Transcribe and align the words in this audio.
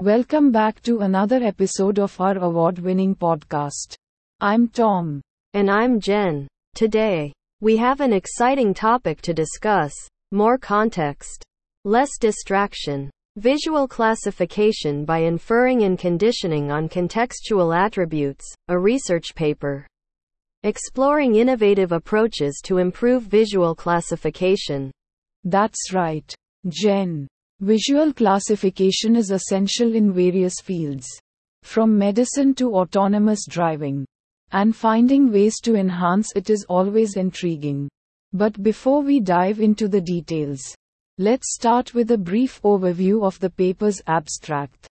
Welcome 0.00 0.50
back 0.50 0.80
to 0.82 1.00
another 1.00 1.42
episode 1.42 1.98
of 1.98 2.20
our 2.20 2.38
award 2.38 2.78
winning 2.78 3.14
podcast. 3.14 3.94
I'm 4.40 4.68
Tom. 4.68 5.20
And 5.52 5.70
I'm 5.70 6.00
Jen. 6.00 6.48
Today, 6.74 7.32
we 7.60 7.76
have 7.76 8.00
an 8.00 8.12
exciting 8.12 8.72
topic 8.72 9.20
to 9.22 9.34
discuss 9.34 9.92
more 10.32 10.56
context, 10.56 11.44
less 11.84 12.16
distraction, 12.18 13.10
visual 13.36 13.86
classification 13.86 15.04
by 15.04 15.18
inferring 15.18 15.82
and 15.82 15.98
conditioning 15.98 16.70
on 16.70 16.88
contextual 16.88 17.76
attributes, 17.76 18.44
a 18.68 18.78
research 18.78 19.34
paper. 19.34 19.86
Exploring 20.62 21.36
innovative 21.36 21.92
approaches 21.92 22.60
to 22.64 22.78
improve 22.78 23.24
visual 23.24 23.74
classification. 23.74 24.90
That's 25.44 25.92
right, 25.92 26.34
Jen. 26.68 27.26
Visual 27.60 28.12
classification 28.12 29.16
is 29.16 29.30
essential 29.30 29.94
in 29.94 30.12
various 30.12 30.54
fields, 30.62 31.06
from 31.62 31.96
medicine 31.96 32.54
to 32.54 32.74
autonomous 32.74 33.46
driving. 33.48 34.06
And 34.52 34.74
finding 34.74 35.30
ways 35.30 35.60
to 35.60 35.76
enhance 35.76 36.28
it 36.34 36.50
is 36.50 36.64
always 36.68 37.16
intriguing. 37.16 37.88
But 38.32 38.62
before 38.62 39.02
we 39.02 39.20
dive 39.20 39.60
into 39.60 39.88
the 39.88 40.00
details, 40.00 40.60
let's 41.18 41.54
start 41.54 41.94
with 41.94 42.10
a 42.10 42.18
brief 42.18 42.60
overview 42.62 43.22
of 43.24 43.38
the 43.40 43.50
paper's 43.50 44.00
abstract. 44.06 44.88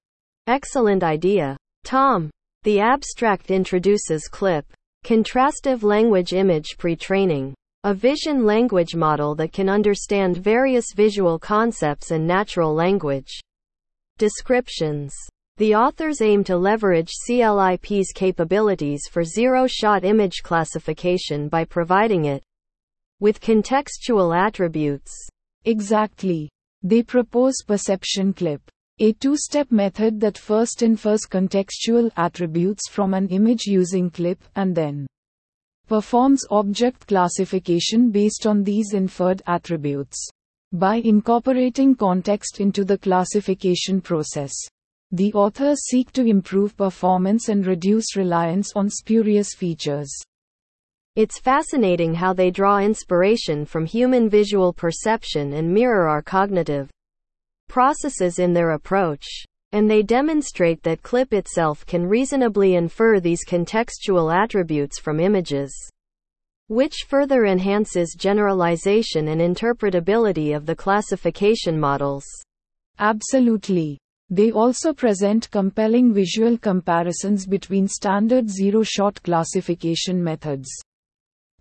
Excellent 0.47 1.03
idea. 1.03 1.57
Tom, 1.83 2.29
the 2.63 2.79
abstract 2.79 3.51
introduces 3.51 4.27
CLIP, 4.27 4.65
Contrastive 5.05 5.83
Language 5.83 6.33
Image 6.33 6.77
Pre-Training, 6.77 7.53
a 7.85 7.93
vision 7.93 8.45
language 8.45 8.93
model 8.93 9.33
that 9.35 9.53
can 9.53 9.69
understand 9.69 10.35
various 10.35 10.87
visual 10.93 11.39
concepts 11.39 12.11
and 12.11 12.27
natural 12.27 12.73
language. 12.73 13.39
Descriptions. 14.17 15.15
The 15.55 15.75
authors 15.75 16.19
aim 16.21 16.43
to 16.43 16.57
leverage 16.57 17.09
CLIP's 17.25 18.11
capabilities 18.11 19.03
for 19.09 19.23
zero-shot 19.23 20.03
image 20.03 20.43
classification 20.43 21.47
by 21.47 21.63
providing 21.63 22.25
it 22.25 22.43
with 23.21 23.39
contextual 23.39 24.37
attributes. 24.37 25.13
Exactly. 25.63 26.49
They 26.83 27.01
propose 27.01 27.63
PerceptionCLIP, 27.65 28.59
a 28.99 29.13
two-step 29.13 29.71
method 29.71 30.19
that 30.19 30.37
first 30.37 30.81
infers 30.81 31.21
contextual 31.21 32.11
attributes 32.17 32.89
from 32.89 33.13
an 33.13 33.29
image 33.29 33.67
using 33.67 34.09
CLIP 34.09 34.43
and 34.55 34.75
then 34.75 35.07
performs 35.89 36.45
object 36.51 37.07
classification 37.07 38.11
based 38.11 38.45
on 38.45 38.63
these 38.63 38.93
inferred 38.93 39.41
attributes. 39.47 40.29
By 40.71 40.97
incorporating 40.97 41.95
context 41.95 42.59
into 42.59 42.85
the 42.85 42.99
classification 42.99 43.99
process, 43.99 44.53
the 45.11 45.33
authors 45.33 45.79
seek 45.87 46.11
to 46.11 46.23
improve 46.23 46.77
performance 46.77 47.49
and 47.49 47.65
reduce 47.65 48.15
reliance 48.15 48.71
on 48.75 48.87
spurious 48.87 49.55
features. 49.55 50.15
It's 51.15 51.39
fascinating 51.39 52.13
how 52.13 52.33
they 52.33 52.51
draw 52.51 52.77
inspiration 52.77 53.65
from 53.65 53.87
human 53.87 54.29
visual 54.29 54.71
perception 54.71 55.53
and 55.53 55.73
mirror 55.73 56.07
our 56.07 56.21
cognitive 56.21 56.91
processes 57.67 58.37
in 58.37 58.53
their 58.53 58.71
approach. 58.71 59.25
And 59.71 59.89
they 59.89 60.01
demonstrate 60.01 60.81
that 60.83 61.03
CLIP 61.03 61.33
itself 61.33 61.85
can 61.85 62.07
reasonably 62.07 62.75
infer 62.75 63.19
these 63.19 63.45
contextual 63.45 64.33
attributes 64.33 64.99
from 64.99 65.19
images, 65.19 65.71
which 66.67 67.05
further 67.07 67.45
enhances 67.45 68.15
generalization 68.17 69.27
and 69.27 69.41
interpretability 69.41 70.55
of 70.55 70.65
the 70.65 70.75
classification 70.75 71.79
models. 71.79 72.25
Absolutely. 72.97 73.99
They 74.29 74.51
also 74.51 74.93
present 74.93 75.49
compelling 75.49 76.13
visual 76.13 76.57
comparisons 76.57 77.47
between 77.47 77.87
standard 77.87 78.49
zero 78.49 78.83
shot 78.83 79.21
classification 79.23 80.23
methods 80.23 80.69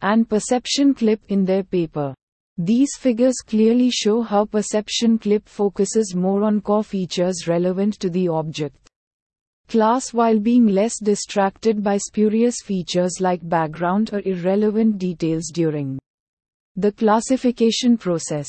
and 0.03 0.29
PerceptionCLIP 0.29 1.21
in 1.29 1.45
their 1.45 1.63
paper. 1.63 2.15
These 2.61 2.97
figures 2.99 3.37
clearly 3.47 3.89
show 3.89 4.21
how 4.21 4.45
PerceptionCLIP 4.47 5.49
focuses 5.49 6.17
more 6.17 6.43
on 6.43 6.61
core 6.61 6.83
features 6.83 7.47
relevant 7.47 8.01
to 8.01 8.11
the 8.11 8.27
object 8.27 8.77
class 9.69 10.13
while 10.13 10.41
being 10.41 10.67
less 10.67 10.99
distracted 10.99 11.85
by 11.85 11.99
spurious 11.99 12.57
features 12.65 13.21
like 13.21 13.49
background 13.49 14.11
or 14.13 14.23
irrelevant 14.25 14.99
details 14.99 15.53
during 15.55 16.01
the 16.75 16.91
classification 16.91 17.97
process. 17.97 18.49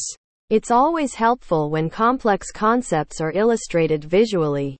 It's 0.49 0.71
always 0.71 1.13
helpful 1.13 1.69
when 1.69 1.87
complex 1.87 2.51
concepts 2.51 3.21
are 3.21 3.33
illustrated 3.33 4.03
visually. 4.03 4.75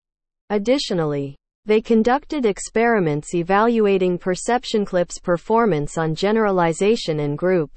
Additionally, 0.50 1.36
they 1.66 1.82
conducted 1.82 2.48
experiments 2.48 3.36
evaluating 3.36 4.18
PerceptionCLIPs 4.18 5.22
performance 5.22 6.00
on 6.00 6.16
generalization 6.16 7.20
and 7.20 7.38
group 7.38 7.70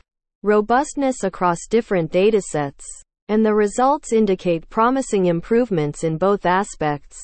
robustness 0.42 1.24
across 1.24 1.66
different 1.68 2.10
datasets, 2.12 2.84
and 3.28 3.44
the 3.44 3.54
results 3.54 4.12
indicate 4.12 4.68
promising 4.68 5.26
improvements 5.26 6.04
in 6.04 6.18
both 6.18 6.44
aspects. 6.46 7.18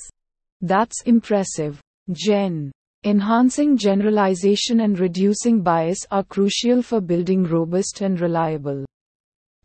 That's 0.60 1.02
impressive. 1.02 1.80
Jen. 2.12 2.72
Enhancing 3.04 3.76
generalization 3.76 4.80
and 4.80 4.98
reducing 4.98 5.62
bias 5.62 5.98
are 6.10 6.24
crucial 6.24 6.82
for 6.82 7.00
building 7.00 7.44
robust 7.44 8.00
and 8.00 8.20
reliable 8.20 8.84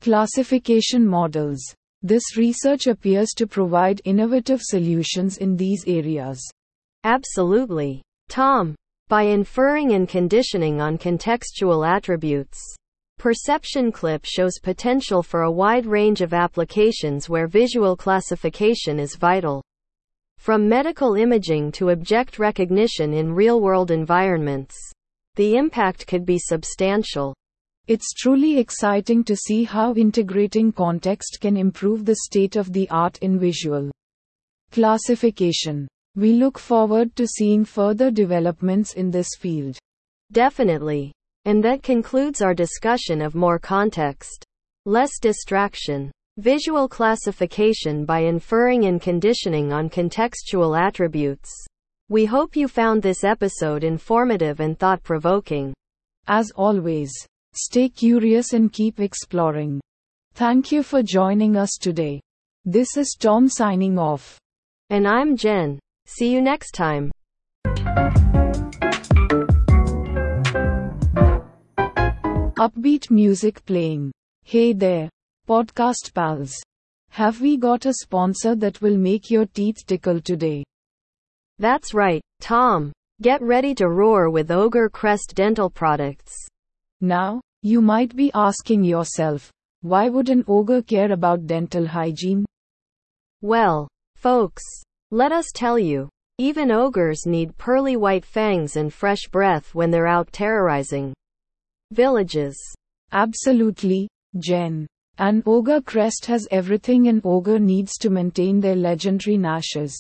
classification 0.02 1.08
models. 1.08 1.64
This 2.02 2.36
research 2.36 2.88
appears 2.88 3.30
to 3.38 3.48
provide 3.48 4.02
innovative 4.04 4.62
solutions 4.62 5.38
in 5.38 5.56
these 5.56 5.84
areas. 5.88 6.46
Absolutely. 7.06 8.02
Tom. 8.28 8.76
By 9.08 9.24
inferring 9.24 9.94
and 9.94 10.08
conditioning 10.08 10.82
on 10.82 10.98
contextual 10.98 11.88
attributes, 11.88 12.60
PerceptionCLIP 13.20 14.26
shows 14.26 14.60
potential 14.62 15.24
for 15.24 15.44
a 15.44 15.52
wide 15.52 15.86
range 15.86 16.22
of 16.22 16.34
applications 16.34 17.30
where 17.30 17.48
visual 17.48 17.96
classification 17.96 19.00
is 19.00 19.16
vital. 19.16 19.64
From 20.38 20.68
medical 20.68 21.16
imaging 21.16 21.72
to 21.74 21.90
object 21.90 22.38
recognition 22.38 23.14
in 23.14 23.34
real 23.34 23.62
world 23.62 23.92
environments, 23.92 24.76
the 25.36 25.56
impact 25.56 26.06
could 26.06 26.26
be 26.26 26.38
substantial. 26.38 27.34
It's 27.88 28.14
truly 28.14 28.60
exciting 28.60 29.24
to 29.24 29.36
see 29.36 29.64
how 29.64 29.94
integrating 29.94 30.72
context 30.72 31.40
can 31.42 31.58
improve 31.58 32.06
the 32.06 32.18
state 32.26 32.56
of 32.56 32.72
the 32.72 32.90
art 32.90 33.18
in 33.20 33.40
visual 33.40 33.92
classification. 34.72 35.88
We 36.16 36.34
look 36.34 36.60
forward 36.60 37.16
to 37.16 37.26
seeing 37.26 37.66
further 37.66 38.12
developments 38.12 38.94
in 38.94 39.12
this 39.12 39.30
field. 39.40 39.78
Definitely. 40.32 41.12
And 41.46 41.64
that 41.64 41.84
concludes 41.84 42.42
our 42.42 42.54
discussion 42.54 43.22
of 43.22 43.36
more 43.36 43.60
context, 43.60 44.46
less 44.86 45.20
distraction, 45.20 46.12
visual 46.38 46.88
classification 46.88 48.06
by 48.06 48.20
inferring 48.20 48.86
and 48.86 49.02
conditioning 49.02 49.72
on 49.72 49.90
contextual 49.90 50.80
attributes. 50.80 51.52
We 52.10 52.26
hope 52.26 52.56
you 52.56 52.68
found 52.68 53.02
this 53.02 53.24
episode 53.24 53.84
informative 53.84 54.60
and 54.60 54.78
thought 54.78 55.04
provoking. 55.04 55.74
As 56.28 56.52
always, 56.56 57.12
stay 57.54 57.90
curious 57.90 58.54
and 58.54 58.72
keep 58.72 59.00
exploring. 59.00 59.82
Thank 60.34 60.72
you 60.72 60.82
for 60.82 61.04
joining 61.04 61.56
us 61.56 61.72
today. 61.80 62.20
This 62.66 62.98
is 62.98 63.16
Tom 63.20 63.48
signing 63.50 64.00
off. 64.00 64.38
And 64.90 65.08
I'm 65.08 65.38
Jen. 65.38 65.80
See 66.06 66.32
you 66.32 66.42
next 66.42 66.72
time. 66.72 67.12
Upbeat 72.64 73.12
music 73.12 73.66
playing. 73.66 74.14
Hey 74.46 74.72
there, 74.72 75.10
podcast 75.50 76.14
pals. 76.14 76.54
Have 77.10 77.42
we 77.42 77.58
got 77.58 77.86
a 77.86 77.94
sponsor 77.94 78.56
that 78.56 78.80
will 78.82 78.96
make 78.96 79.30
your 79.30 79.46
teeth 79.48 79.86
tickle 79.86 80.22
today? 80.22 80.64
That's 81.60 81.94
right, 81.94 82.22
Tom. 82.40 82.94
Get 83.22 83.42
ready 83.42 83.76
to 83.76 83.90
roar 83.90 84.30
with 84.30 84.50
Ogre 84.50 84.88
Crest 84.88 85.34
dental 85.36 85.70
products. 85.70 86.34
Now, 87.02 87.42
you 87.64 87.82
might 87.82 88.16
be 88.16 88.32
asking 88.34 88.86
yourself, 88.86 89.52
why 89.82 90.08
would 90.08 90.30
an 90.30 90.46
ogre 90.48 90.84
care 90.84 91.12
about 91.12 91.46
dental 91.48 91.86
hygiene? 91.86 92.46
Well, 93.42 93.90
folks, 94.16 94.64
let 95.12 95.34
us 95.34 95.48
tell 95.54 95.78
you. 95.78 96.08
Even 96.38 96.72
ogres 96.72 97.26
need 97.26 97.58
pearly 97.58 97.98
white 97.98 98.24
fangs 98.24 98.78
and 98.78 98.94
fresh 98.94 99.28
breath 99.30 99.76
when 99.76 99.92
they're 99.92 100.08
out 100.08 100.32
terrorizing 100.32 101.14
villages. 101.94 102.58
Absolutely, 103.12 104.10
Jen. 104.40 104.88
An 105.20 105.44
ogre 105.46 105.82
crest 105.82 106.26
has 106.26 106.48
everything 106.50 107.08
an 107.08 107.22
ogre 107.24 107.60
needs 107.60 107.98
to 108.00 108.10
maintain 108.10 108.60
their 108.60 108.76
legendary 108.76 109.38
gnashes. 109.38 109.96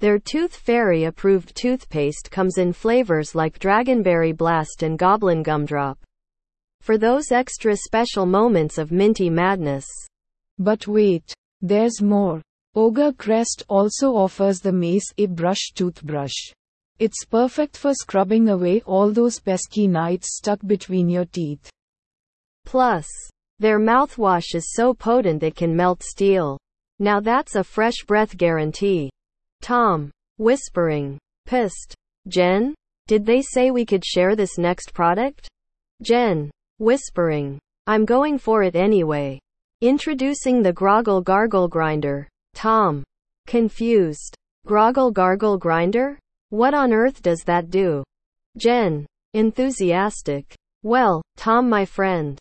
Their 0.00 0.18
Tooth 0.18 0.54
Fairy 0.54 1.04
approved 1.04 1.54
toothpaste 1.54 2.30
comes 2.30 2.58
in 2.58 2.72
flavors 2.72 3.34
like 3.34 3.58
Dragonberry 3.58 4.36
Blast 4.36 4.82
and 4.82 4.98
Goblin 4.98 5.42
Gumdrop. 5.42 5.96
For 6.80 6.98
those 6.98 7.32
extra 7.32 7.76
special 7.76 8.26
moments 8.26 8.76
of 8.76 8.90
minty 8.90 9.30
madness. 9.30 9.86
But 10.58 10.86
wait, 10.86 11.32
there's 11.60 12.02
more. 12.02 12.42
Ogre 12.74 13.12
Crest 13.12 13.62
also 13.68 14.16
offers 14.16 14.58
the 14.58 14.72
Mace 14.72 15.06
A 15.18 15.26
Brush 15.26 15.72
toothbrush. 15.74 16.52
It's 17.02 17.24
perfect 17.24 17.76
for 17.76 17.94
scrubbing 17.94 18.48
away 18.48 18.80
all 18.82 19.10
those 19.10 19.40
pesky 19.40 19.88
nights 19.88 20.36
stuck 20.36 20.60
between 20.64 21.08
your 21.08 21.24
teeth. 21.24 21.68
Plus, 22.64 23.08
their 23.58 23.80
mouthwash 23.80 24.54
is 24.54 24.72
so 24.72 24.94
potent 24.94 25.42
it 25.42 25.56
can 25.56 25.74
melt 25.74 26.04
steel. 26.04 26.60
Now 27.00 27.18
that's 27.18 27.56
a 27.56 27.64
fresh 27.64 28.04
breath 28.06 28.36
guarantee. 28.36 29.10
Tom, 29.60 30.12
whispering, 30.38 31.18
pissed. 31.44 31.92
Jen? 32.28 32.72
Did 33.08 33.26
they 33.26 33.42
say 33.42 33.72
we 33.72 33.84
could 33.84 34.04
share 34.04 34.36
this 34.36 34.56
next 34.56 34.94
product? 34.94 35.48
Jen, 36.02 36.52
whispering, 36.78 37.58
I'm 37.88 38.04
going 38.04 38.38
for 38.38 38.62
it 38.62 38.76
anyway. 38.76 39.40
Introducing 39.80 40.62
the 40.62 40.72
Groggle 40.72 41.20
Gargle 41.20 41.66
Grinder. 41.66 42.28
Tom, 42.54 43.02
confused. 43.48 44.36
Groggle 44.68 45.10
Gargle 45.10 45.58
Grinder? 45.58 46.16
What 46.52 46.74
on 46.74 46.92
earth 46.92 47.22
does 47.22 47.44
that 47.44 47.70
do? 47.70 48.04
Jen, 48.58 49.06
enthusiastic. 49.32 50.54
Well, 50.82 51.22
Tom, 51.38 51.66
my 51.66 51.86
friend. 51.86 52.38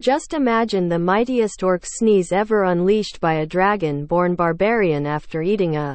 Just 0.00 0.34
imagine 0.34 0.88
the 0.88 0.98
mightiest 0.98 1.62
orc 1.62 1.84
sneeze 1.86 2.32
ever 2.32 2.64
unleashed 2.64 3.20
by 3.20 3.34
a 3.34 3.46
dragon 3.46 4.04
born 4.04 4.34
barbarian 4.34 5.06
after 5.06 5.42
eating 5.42 5.76
a 5.76 5.94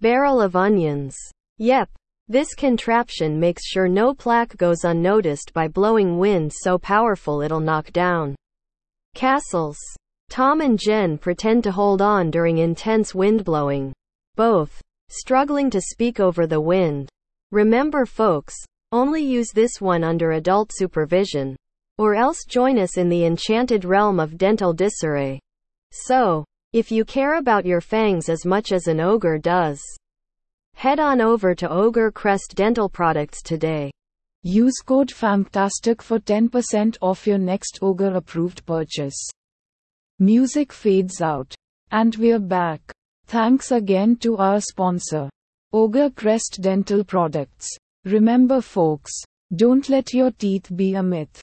barrel 0.00 0.40
of 0.40 0.56
onions. 0.56 1.14
Yep. 1.58 1.90
This 2.26 2.54
contraption 2.54 3.38
makes 3.38 3.66
sure 3.66 3.86
no 3.86 4.14
plaque 4.14 4.56
goes 4.56 4.84
unnoticed 4.84 5.52
by 5.52 5.68
blowing 5.68 6.18
wind 6.18 6.50
so 6.54 6.78
powerful 6.78 7.42
it'll 7.42 7.60
knock 7.60 7.92
down 7.92 8.34
castles. 9.14 9.76
Tom 10.30 10.62
and 10.62 10.78
Jen 10.78 11.18
pretend 11.18 11.64
to 11.64 11.70
hold 11.70 12.00
on 12.00 12.30
during 12.30 12.56
intense 12.56 13.14
wind 13.14 13.44
blowing. 13.44 13.92
Both 14.36 14.80
struggling 15.08 15.70
to 15.70 15.80
speak 15.80 16.20
over 16.20 16.46
the 16.46 16.60
wind. 16.60 17.08
Remember 17.50 18.04
folks, 18.04 18.54
only 18.92 19.22
use 19.22 19.50
this 19.52 19.80
one 19.80 20.04
under 20.04 20.32
adult 20.32 20.70
supervision. 20.72 21.56
Or 21.98 22.14
else 22.14 22.44
join 22.48 22.78
us 22.78 22.96
in 22.96 23.08
the 23.08 23.24
enchanted 23.24 23.84
realm 23.84 24.20
of 24.20 24.38
dental 24.38 24.72
disarray. 24.72 25.40
So, 25.90 26.44
if 26.72 26.92
you 26.92 27.04
care 27.04 27.36
about 27.36 27.66
your 27.66 27.80
fangs 27.80 28.28
as 28.28 28.44
much 28.44 28.72
as 28.72 28.86
an 28.86 29.00
ogre 29.00 29.38
does, 29.38 29.82
head 30.74 31.00
on 31.00 31.20
over 31.20 31.54
to 31.54 31.68
Ogre 31.68 32.12
Crest 32.12 32.54
Dental 32.54 32.88
Products 32.88 33.42
today. 33.42 33.90
Use 34.42 34.78
code 34.84 35.08
FANTASTIC 35.08 36.00
for 36.00 36.20
10% 36.20 36.96
off 37.00 37.26
your 37.26 37.38
next 37.38 37.80
Ogre 37.82 38.14
approved 38.14 38.64
purchase. 38.64 39.28
Music 40.20 40.72
fades 40.72 41.20
out. 41.20 41.54
And 41.90 42.14
we're 42.16 42.38
back. 42.38 42.80
Thanks 43.28 43.72
again 43.72 44.16
to 44.20 44.38
our 44.38 44.58
sponsor, 44.58 45.28
Ogre 45.74 46.08
Crest 46.08 46.62
Dental 46.62 47.04
Products. 47.04 47.68
Remember, 48.06 48.62
folks, 48.62 49.12
don't 49.54 49.86
let 49.90 50.14
your 50.14 50.30
teeth 50.30 50.74
be 50.74 50.94
a 50.94 51.02
myth. 51.02 51.38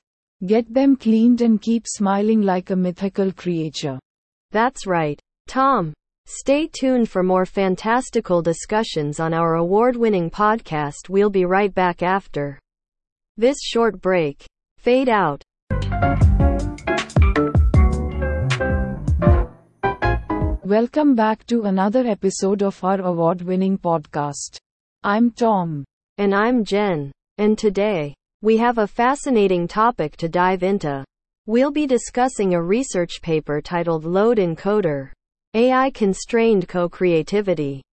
Get 0.47 0.73
them 0.73 0.95
cleaned 0.95 1.41
and 1.41 1.61
keep 1.61 1.85
smiling 1.87 2.41
like 2.41 2.71
a 2.71 2.75
mythical 2.75 3.31
creature. 3.31 3.99
That's 4.49 4.87
right. 4.87 5.19
Tom. 5.47 5.93
Stay 6.25 6.67
tuned 6.67 7.07
for 7.07 7.21
more 7.21 7.45
fantastical 7.45 8.41
discussions 8.41 9.19
on 9.19 9.31
our 9.31 9.53
award 9.53 9.95
winning 9.95 10.31
podcast. 10.31 11.07
We'll 11.07 11.29
be 11.29 11.45
right 11.45 11.71
back 11.71 12.01
after 12.01 12.57
this 13.37 13.57
short 13.61 14.01
break. 14.01 14.43
Fade 14.79 15.09
out. 15.09 15.43
Welcome 20.65 21.13
back 21.13 21.45
to 21.45 21.65
another 21.65 22.07
episode 22.07 22.63
of 22.63 22.83
our 22.83 22.99
award 22.99 23.43
winning 23.43 23.77
podcast. 23.77 24.57
I'm 25.03 25.29
Tom. 25.29 25.85
And 26.17 26.33
I'm 26.33 26.65
Jen. 26.65 27.11
And 27.37 27.55
today, 27.55 28.15
we 28.41 28.57
have 28.57 28.79
a 28.79 28.87
fascinating 28.87 29.67
topic 29.67 30.17
to 30.17 30.27
dive 30.27 30.63
into. 30.63 31.05
We'll 31.45 31.69
be 31.69 31.85
discussing 31.85 32.55
a 32.55 32.63
research 32.63 33.21
paper 33.21 33.61
titled 33.61 34.05
Lode 34.05 34.39
Encoder 34.39 35.11
AI 35.53 35.91
Constrained 35.91 36.67
Co 36.67 36.89
Creativity. 36.89 37.83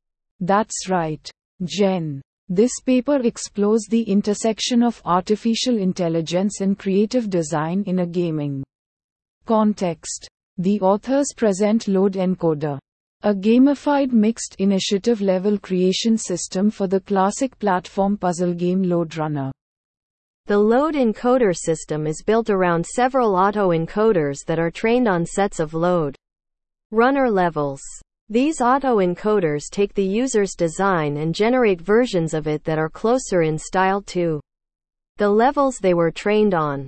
That's 0.40 0.88
right, 0.88 1.30
Jen. 1.64 2.22
This 2.48 2.72
paper 2.80 3.16
explores 3.16 3.86
the 3.90 4.04
intersection 4.04 4.82
of 4.82 5.02
artificial 5.04 5.76
intelligence 5.76 6.62
and 6.62 6.78
creative 6.78 7.28
design 7.28 7.84
in 7.86 7.98
a 7.98 8.06
gaming 8.06 8.64
context. 9.44 10.30
The 10.62 10.80
authors 10.80 11.26
present 11.36 11.88
Lode 11.88 12.12
Encoder, 12.12 12.78
a 13.22 13.34
gamified 13.34 14.12
mixed 14.12 14.54
initiative 14.60 15.20
level 15.20 15.58
creation 15.58 16.16
system 16.16 16.70
for 16.70 16.86
the 16.86 17.00
classic 17.00 17.58
platform 17.58 18.16
puzzle 18.16 18.54
game 18.54 18.80
Lode 18.80 19.16
Runner. 19.16 19.50
The 20.46 20.58
Lode 20.58 20.94
Encoder 20.94 21.52
system 21.52 22.06
is 22.06 22.22
built 22.24 22.48
around 22.48 22.86
several 22.86 23.32
autoencoders 23.32 24.44
that 24.46 24.60
are 24.60 24.70
trained 24.70 25.08
on 25.08 25.26
sets 25.26 25.58
of 25.58 25.74
Lode 25.74 26.14
Runner 26.92 27.28
levels. 27.28 27.82
These 28.28 28.60
autoencoders 28.60 29.64
take 29.68 29.94
the 29.94 30.06
user's 30.06 30.54
design 30.54 31.16
and 31.16 31.34
generate 31.34 31.80
versions 31.80 32.34
of 32.34 32.46
it 32.46 32.62
that 32.62 32.78
are 32.78 32.88
closer 32.88 33.42
in 33.42 33.58
style 33.58 34.00
to 34.14 34.40
the 35.16 35.28
levels 35.28 35.78
they 35.78 35.94
were 35.94 36.12
trained 36.12 36.54
on. 36.54 36.86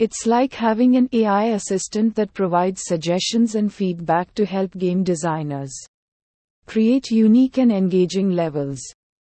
It's 0.00 0.24
like 0.24 0.54
having 0.54 0.96
an 0.96 1.10
AI 1.12 1.48
assistant 1.48 2.14
that 2.14 2.32
provides 2.32 2.80
suggestions 2.86 3.54
and 3.54 3.70
feedback 3.70 4.32
to 4.32 4.46
help 4.46 4.72
game 4.78 5.04
designers 5.04 5.70
create 6.64 7.10
unique 7.10 7.58
and 7.58 7.70
engaging 7.70 8.30
levels. 8.30 8.80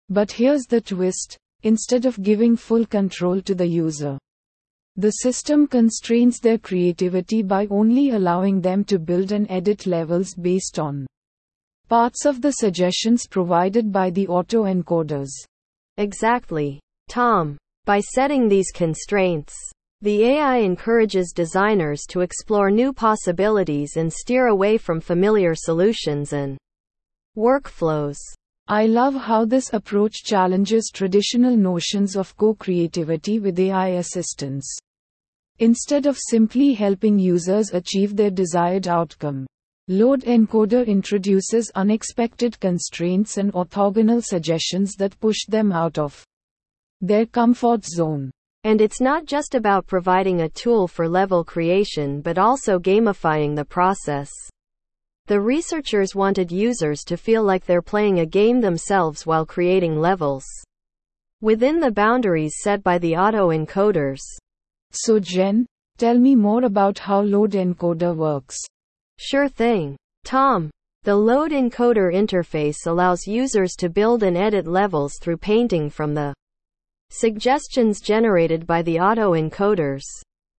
But 0.08 0.32
here's 0.32 0.62
the 0.62 0.80
twist 0.80 1.36
instead 1.62 2.06
of 2.06 2.22
giving 2.22 2.56
full 2.56 2.86
control 2.86 3.42
to 3.42 3.54
the 3.54 3.66
user. 3.66 4.16
The 4.96 5.10
system 5.10 5.66
constrains 5.66 6.40
their 6.40 6.56
creativity 6.56 7.42
by 7.42 7.66
only 7.66 8.08
allowing 8.12 8.62
them 8.62 8.82
to 8.84 8.98
build 8.98 9.30
and 9.30 9.46
edit 9.50 9.86
levels 9.86 10.34
based 10.34 10.78
on 10.78 11.06
parts 11.90 12.24
of 12.24 12.40
the 12.40 12.52
suggestions 12.52 13.26
provided 13.26 13.92
by 13.92 14.08
the 14.08 14.26
autoencoders. 14.26 15.32
Exactly. 15.98 16.80
Tom. 17.10 17.58
By 17.84 18.00
setting 18.00 18.48
these 18.48 18.70
constraints, 18.70 19.54
the 20.02 20.24
AI 20.24 20.56
encourages 20.56 21.32
designers 21.32 22.02
to 22.08 22.22
explore 22.22 22.72
new 22.72 22.92
possibilities 22.92 23.96
and 23.96 24.12
steer 24.12 24.48
away 24.48 24.76
from 24.76 25.00
familiar 25.00 25.54
solutions 25.54 26.32
and 26.32 26.58
workflows. 27.36 28.18
I 28.66 28.86
love 28.86 29.14
how 29.14 29.44
this 29.44 29.72
approach 29.72 30.24
challenges 30.24 30.90
traditional 30.92 31.56
notions 31.56 32.16
of 32.16 32.36
co 32.36 32.54
creativity 32.54 33.38
with 33.38 33.56
AI 33.60 33.90
assistance. 33.90 34.68
Instead 35.60 36.06
of 36.06 36.18
simply 36.18 36.74
helping 36.74 37.16
users 37.16 37.72
achieve 37.72 38.16
their 38.16 38.30
desired 38.30 38.88
outcome, 38.88 39.46
Lode 39.86 40.22
Encoder 40.22 40.84
introduces 40.84 41.70
unexpected 41.76 42.58
constraints 42.58 43.36
and 43.36 43.52
orthogonal 43.52 44.20
suggestions 44.24 44.96
that 44.96 45.20
push 45.20 45.46
them 45.46 45.70
out 45.70 45.96
of 45.96 46.24
their 47.00 47.24
comfort 47.24 47.84
zone. 47.84 48.32
And 48.64 48.80
it's 48.80 49.00
not 49.00 49.24
just 49.24 49.54
about 49.54 49.86
providing 49.86 50.42
a 50.42 50.48
tool 50.48 50.86
for 50.86 51.08
level 51.08 51.44
creation 51.44 52.20
but 52.20 52.38
also 52.38 52.78
gamifying 52.78 53.56
the 53.56 53.64
process. 53.64 54.30
The 55.26 55.40
researchers 55.40 56.14
wanted 56.14 56.52
users 56.52 57.04
to 57.04 57.16
feel 57.16 57.42
like 57.42 57.64
they're 57.64 57.82
playing 57.82 58.20
a 58.20 58.26
game 58.26 58.60
themselves 58.60 59.24
while 59.26 59.46
creating 59.46 60.00
levels 60.00 60.44
within 61.40 61.80
the 61.80 61.90
boundaries 61.90 62.54
set 62.62 62.84
by 62.84 62.98
the 62.98 63.12
autoencoders. 63.12 64.20
So, 64.92 65.18
Jen, 65.18 65.66
tell 65.98 66.16
me 66.16 66.36
more 66.36 66.64
about 66.64 67.00
how 67.00 67.22
Lode 67.22 67.52
Encoder 67.52 68.14
works. 68.14 68.56
Sure 69.18 69.48
thing. 69.48 69.96
Tom. 70.24 70.70
The 71.02 71.16
Lode 71.16 71.50
Encoder 71.50 72.14
interface 72.14 72.86
allows 72.86 73.26
users 73.26 73.74
to 73.78 73.88
build 73.88 74.22
and 74.22 74.36
edit 74.36 74.68
levels 74.68 75.18
through 75.20 75.38
painting 75.38 75.90
from 75.90 76.14
the 76.14 76.32
suggestions 77.12 78.00
generated 78.00 78.66
by 78.66 78.80
the 78.82 78.96
autoencoders. 78.96 80.02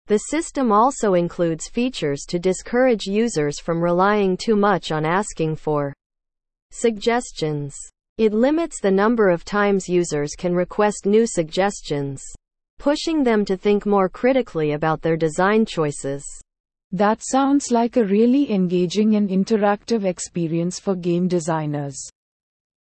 The 0.08 0.20
system 0.30 0.72
also 0.72 1.16
includes 1.16 1.68
features 1.68 2.26
to 2.30 2.38
discourage 2.38 3.06
users 3.06 3.60
from 3.60 3.82
relying 3.82 4.38
too 4.38 4.56
much 4.56 4.92
on 4.92 5.06
asking 5.06 5.56
for 5.56 5.94
suggestions. 6.72 7.76
It 8.18 8.32
limits 8.32 8.80
the 8.80 8.92
number 8.92 9.30
of 9.30 9.44
times 9.44 9.90
users 9.90 10.36
can 10.38 10.54
request 10.54 11.08
new 11.08 11.26
suggestions, 11.26 12.22
pushing 12.78 13.24
them 13.24 13.44
to 13.46 13.58
think 13.58 13.86
more 13.88 14.08
critically 14.08 14.74
about 14.74 15.02
their 15.02 15.18
design 15.18 15.66
choices. 15.66 16.24
That 16.92 17.24
sounds 17.24 17.72
like 17.72 17.98
a 17.98 18.06
really 18.06 18.52
engaging 18.52 19.16
and 19.16 19.30
interactive 19.30 20.06
experience 20.06 20.80
for 20.80 20.96
game 20.96 21.28
designers. 21.28 21.98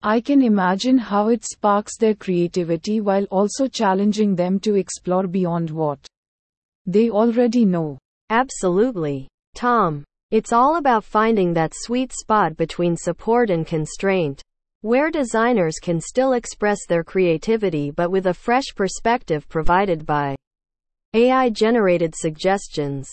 I 0.02 0.20
can 0.20 0.42
imagine 0.42 0.96
how 0.96 1.28
it 1.28 1.44
sparks 1.44 1.96
their 1.96 2.14
creativity 2.14 3.00
while 3.00 3.24
also 3.32 3.66
challenging 3.66 4.36
them 4.36 4.60
to 4.60 4.76
explore 4.76 5.26
beyond 5.26 5.70
what 5.70 5.98
They 6.86 7.10
already 7.10 7.64
know. 7.64 7.98
Absolutely. 8.30 9.28
Tom. 9.56 10.04
It's 10.30 10.52
all 10.52 10.76
about 10.76 11.02
finding 11.02 11.52
that 11.54 11.72
sweet 11.74 12.12
spot 12.12 12.56
between 12.56 12.96
support 12.96 13.50
and 13.50 13.66
constraint, 13.66 14.40
where 14.82 15.10
designers 15.10 15.78
can 15.80 16.00
still 16.00 16.34
express 16.34 16.86
their 16.86 17.02
creativity 17.02 17.90
but 17.90 18.10
with 18.10 18.26
a 18.26 18.34
fresh 18.34 18.66
perspective 18.76 19.48
provided 19.48 20.06
by 20.06 20.36
AI 21.14 21.50
generated 21.50 22.14
suggestions. 22.14 23.08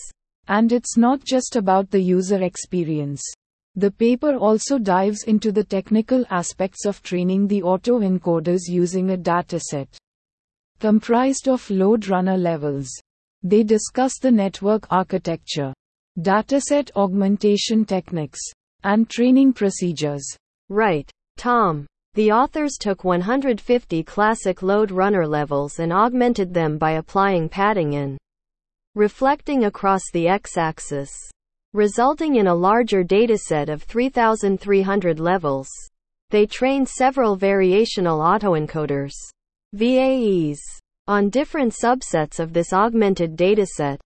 And 0.46 0.70
it's 0.70 0.96
not 0.96 1.24
just 1.24 1.56
about 1.56 1.90
the 1.90 2.00
user 2.00 2.42
experience. 2.42 3.22
The 3.78 3.90
paper 3.90 4.36
also 4.36 4.78
dives 4.78 5.24
into 5.24 5.52
the 5.52 5.62
technical 5.62 6.24
aspects 6.30 6.86
of 6.86 7.02
training 7.02 7.46
the 7.46 7.60
autoencoders 7.60 8.62
using 8.68 9.10
a 9.10 9.18
dataset 9.18 9.88
comprised 10.80 11.46
of 11.46 11.68
Lode 11.68 12.08
Runner 12.08 12.38
levels. 12.38 12.88
They 13.42 13.62
discuss 13.62 14.18
the 14.18 14.30
network 14.30 14.86
architecture, 14.90 15.74
dataset 16.18 16.90
augmentation 16.96 17.84
techniques, 17.84 18.40
and 18.82 19.10
training 19.10 19.52
procedures. 19.52 20.26
Right, 20.70 21.10
Tom. 21.36 21.86
The 22.14 22.32
authors 22.32 22.78
took 22.80 23.04
150 23.04 24.02
classic 24.04 24.62
Lode 24.62 24.90
Runner 24.90 25.26
levels 25.26 25.80
and 25.80 25.92
augmented 25.92 26.54
them 26.54 26.78
by 26.78 26.92
applying 26.92 27.50
padding 27.50 27.92
in 27.92 28.16
reflecting 28.94 29.64
across 29.64 30.00
the 30.14 30.28
x-axis, 30.28 31.12
resulting 31.76 32.36
in 32.36 32.46
a 32.46 32.54
larger 32.54 33.04
dataset 33.04 33.68
of 33.68 33.82
3,300 33.82 35.20
levels. 35.20 35.68
They 36.30 36.46
trained 36.46 36.88
several 36.88 37.36
variational 37.36 38.18
autoencoders, 38.18 39.12
VAEs, 39.74 40.56
on 41.06 41.28
different 41.28 41.74
subsets 41.74 42.40
of 42.40 42.54
this 42.54 42.72
augmented 42.72 43.36
dataset. 43.36 43.98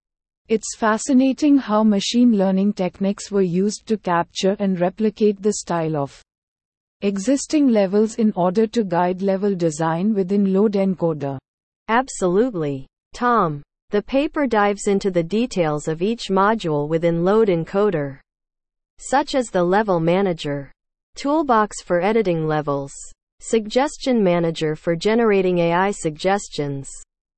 It's 0.48 0.76
fascinating 0.76 1.58
how 1.60 1.84
machine 1.84 2.32
learning 2.32 2.74
techniques 2.74 3.30
were 3.30 3.44
used 3.44 3.86
to 3.86 3.98
capture 3.98 4.56
and 4.58 4.80
replicate 4.80 5.40
the 5.40 5.54
style 5.54 5.96
of 5.96 6.24
existing 7.02 7.68
levels 7.68 8.16
in 8.16 8.34
order 8.36 8.66
to 8.66 8.84
guide 8.84 9.22
level 9.22 9.56
design 9.56 10.16
within 10.16 10.52
Lode 10.52 10.74
Encoder. 10.74 11.38
Absolutely. 11.88 12.88
Tom. 13.14 13.62
The 13.92 14.04
paper 14.04 14.46
dives 14.46 14.86
into 14.86 15.10
the 15.10 15.24
details 15.24 15.88
of 15.88 16.04
each 16.04 16.30
module 16.30 16.88
within 16.88 17.26
Lode 17.26 17.48
Encoder, 17.48 18.20
such 19.00 19.34
as 19.34 19.48
the 19.48 19.64
level 19.64 20.00
manager, 20.00 20.72
toolbox 21.16 21.82
for 21.82 22.00
editing 22.00 22.46
levels, 22.48 22.94
suggestion 23.40 24.24
manager 24.24 24.76
for 24.76 24.96
generating 24.96 25.58
AI 25.58 25.90
suggestions, 25.90 26.88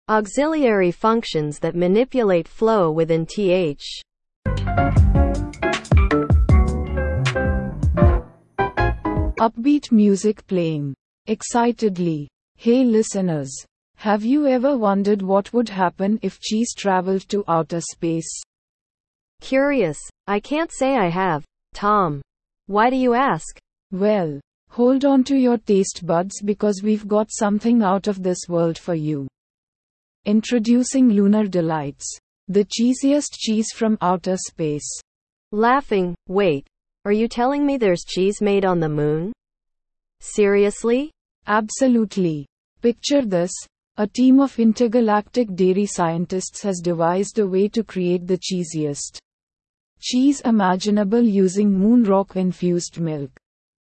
auxiliary 0.10 0.92
functions 0.92 1.58
that 1.60 1.74
manipulate 1.74 2.50
flow 2.50 2.92
within 2.92 3.26
TH. 3.26 4.02
Upbeat 9.40 9.90
music 9.90 10.46
playing 10.48 10.96
excitedly. 11.28 12.28
Hey 12.58 12.84
listeners. 12.84 13.66
Have 14.02 14.26
you 14.26 14.48
ever 14.48 14.76
wondered 14.76 15.22
what 15.22 15.54
would 15.54 15.70
happen 15.70 16.18
if 16.24 16.40
cheese 16.40 16.74
traveled 16.74 17.30
to 17.30 17.44
outer 17.48 17.80
space? 17.80 18.32
Curious. 19.42 20.00
I 20.26 20.40
can't 20.40 20.72
say 20.74 20.98
I 20.98 21.08
have. 21.08 21.46
Tom. 21.76 22.20
Why 22.66 22.90
do 22.90 22.96
you 22.96 23.14
ask? 23.14 23.60
Well, 23.92 24.42
hold 24.72 25.06
on 25.06 25.24
to 25.26 25.36
your 25.36 25.60
taste 25.60 26.04
buds 26.04 26.42
because 26.42 26.82
we've 26.82 27.08
got 27.08 27.28
something 27.32 27.84
out 27.84 28.08
of 28.08 28.24
this 28.24 28.40
world 28.50 28.76
for 28.76 28.96
you. 28.96 29.28
Introducing 30.26 31.10
Lunar 31.10 31.46
Delights, 31.46 32.18
the 32.48 32.66
cheesiest 32.66 33.34
cheese 33.38 33.68
from 33.72 34.00
outer 34.02 34.38
space. 34.38 35.00
Laughing, 35.52 36.16
wait. 36.28 36.66
Are 37.06 37.12
you 37.12 37.28
telling 37.28 37.68
me 37.68 37.78
there's 37.78 38.04
cheese 38.04 38.42
made 38.42 38.66
on 38.66 38.80
the 38.80 38.90
moon? 38.90 39.32
Seriously? 40.22 41.12
Absolutely. 41.46 42.48
Picture 42.82 43.24
this 43.24 43.52
a 44.02 44.08
team 44.08 44.40
of 44.40 44.58
intergalactic 44.58 45.54
dairy 45.54 45.86
scientists 45.86 46.64
has 46.64 46.80
devised 46.80 47.38
a 47.38 47.46
way 47.46 47.68
to 47.68 47.84
create 47.84 48.26
the 48.26 48.40
cheesiest 48.40 49.20
cheese 50.00 50.42
imaginable 50.42 51.22
using 51.22 51.72
moon 51.72 52.04
rock 52.04 52.36
infused 52.36 53.00
milk. 53.00 53.30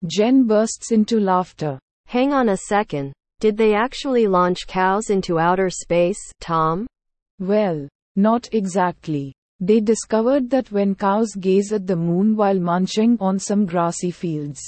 Jen 0.07 0.47
bursts 0.47 0.93
into 0.93 1.19
laughter. 1.19 1.79
Hang 2.09 2.35
on 2.35 2.51
a 2.51 2.59
second. 2.59 3.15
Did 3.41 3.57
they 3.57 3.73
actually 3.73 4.27
launch 4.27 4.67
cows 4.67 5.09
into 5.09 5.39
outer 5.39 5.71
space, 5.71 6.21
Tom? 6.41 6.87
Well, 7.39 7.89
not 8.15 8.51
exactly. 8.53 9.33
They 9.61 9.81
discovered 9.81 10.51
that 10.51 10.71
when 10.71 10.95
cows 10.95 11.33
gaze 11.41 11.73
at 11.73 11.87
the 11.87 11.97
moon 11.97 12.37
while 12.37 12.61
munching 12.61 13.17
on 13.19 13.39
some 13.39 13.65
grassy 13.65 14.11
fields, 14.11 14.61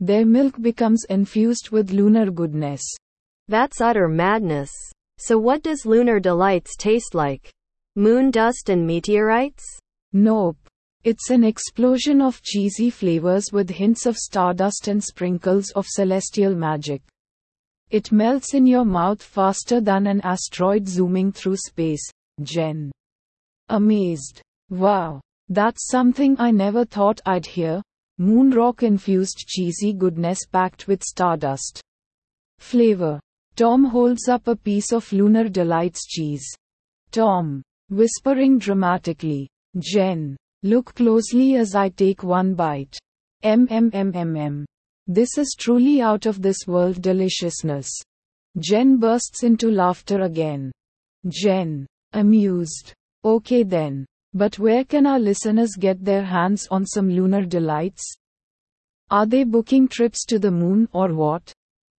their 0.00 0.24
milk 0.24 0.58
becomes 0.62 1.04
infused 1.10 1.68
with 1.68 1.90
lunar 1.90 2.30
goodness. 2.30 2.80
That's 3.48 3.80
utter 3.80 4.08
madness. 4.08 4.72
So 5.18 5.38
what 5.38 5.62
does 5.62 5.86
lunar 5.86 6.18
delights 6.20 6.76
taste 6.76 7.14
like? 7.14 7.50
Moon 7.96 8.30
dust 8.30 8.68
and 8.70 8.86
meteorites? 8.86 9.64
Nope. 10.12 10.56
It's 11.04 11.30
an 11.30 11.44
explosion 11.44 12.22
of 12.22 12.40
cheesy 12.40 12.88
flavors 12.88 13.52
with 13.52 13.68
hints 13.68 14.06
of 14.06 14.16
stardust 14.16 14.88
and 14.88 15.04
sprinkles 15.04 15.70
of 15.72 15.86
celestial 15.86 16.54
magic. 16.54 17.02
It 17.90 18.10
melts 18.10 18.54
in 18.54 18.66
your 18.66 18.86
mouth 18.86 19.22
faster 19.22 19.80
than 19.80 20.06
an 20.06 20.22
asteroid 20.22 20.88
zooming 20.88 21.30
through 21.32 21.58
space, 21.58 22.02
Jen. 22.42 22.90
Amazed. 23.68 24.40
Wow. 24.70 25.20
That's 25.48 25.86
something 25.88 26.36
I 26.38 26.50
never 26.50 26.86
thought 26.86 27.20
I'd 27.26 27.44
hear. 27.44 27.82
Moon 28.16 28.50
rock 28.50 28.82
infused 28.82 29.44
cheesy 29.46 29.92
goodness 29.92 30.46
packed 30.46 30.88
with 30.88 31.04
stardust. 31.04 31.82
Flavor. 32.58 33.20
Tom 33.56 33.84
holds 33.84 34.28
up 34.28 34.48
a 34.48 34.56
piece 34.56 34.92
of 34.92 35.12
Lunar 35.12 35.48
Delights 35.48 36.06
cheese. 36.08 36.44
Tom. 37.12 37.62
Whispering 37.88 38.58
dramatically. 38.58 39.48
Jen. 39.78 40.36
Look 40.64 40.94
closely 40.96 41.54
as 41.54 41.76
I 41.76 41.90
take 41.90 42.24
one 42.24 42.54
bite. 42.54 42.98
MMMMM. 43.44 44.64
This 45.06 45.38
is 45.38 45.54
truly 45.56 46.00
out 46.00 46.26
of 46.26 46.42
this 46.42 46.66
world 46.66 47.00
deliciousness. 47.00 47.88
Jen 48.58 48.96
bursts 48.96 49.44
into 49.44 49.70
laughter 49.70 50.22
again. 50.22 50.72
Jen. 51.28 51.86
Amused. 52.12 52.92
Okay 53.24 53.62
then. 53.62 54.04
But 54.32 54.58
where 54.58 54.84
can 54.84 55.06
our 55.06 55.20
listeners 55.20 55.76
get 55.78 56.04
their 56.04 56.24
hands 56.24 56.66
on 56.72 56.84
some 56.84 57.08
lunar 57.08 57.44
delights? 57.44 58.02
Are 59.10 59.26
they 59.26 59.44
booking 59.44 59.86
trips 59.86 60.24
to 60.24 60.40
the 60.40 60.50
moon 60.50 60.88
or 60.92 61.14
what? 61.14 61.52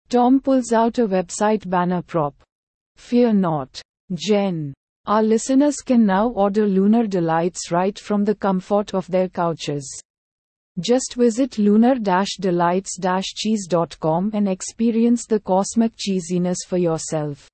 Tom 0.09 0.41
pulls 0.41 0.73
out 0.73 0.99
a 0.99 1.07
website 1.07 1.69
banner 1.69 2.03
prop. 2.03 2.35
Fear 2.97 3.35
not. 3.35 3.81
Jen. 4.13 4.75
Our 5.07 5.23
listeners 5.23 5.77
can 5.77 6.05
now 6.07 6.29
order 6.29 6.67
Lunar 6.67 7.07
Delights 7.07 7.71
right 7.71 7.99
from 7.99 8.25
the 8.25 8.35
comfort 8.35 8.95
of 8.95 9.07
their 9.09 9.29
couches. 9.29 9.87
Just 10.81 11.15
visit 11.15 11.59
lunar-delights-cheese.com 11.59 14.31
and 14.35 14.49
experience 14.49 15.27
the 15.27 15.41
cosmic 15.41 15.93
cheesiness 15.97 16.57
for 16.67 16.79
yourself. 16.79 17.47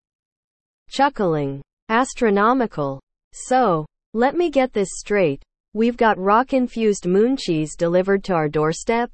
Chuckling. 0.88 1.60
Astronomical. 1.88 3.00
So, 3.32 3.86
let 4.14 4.36
me 4.36 4.50
get 4.50 4.72
this 4.72 4.88
straight. 4.92 5.42
We've 5.74 5.96
got 5.96 6.18
rock 6.18 6.52
infused 6.52 7.06
moon 7.06 7.36
cheese 7.36 7.76
delivered 7.76 8.24
to 8.24 8.34
our 8.34 8.48
doorstep? 8.48 9.10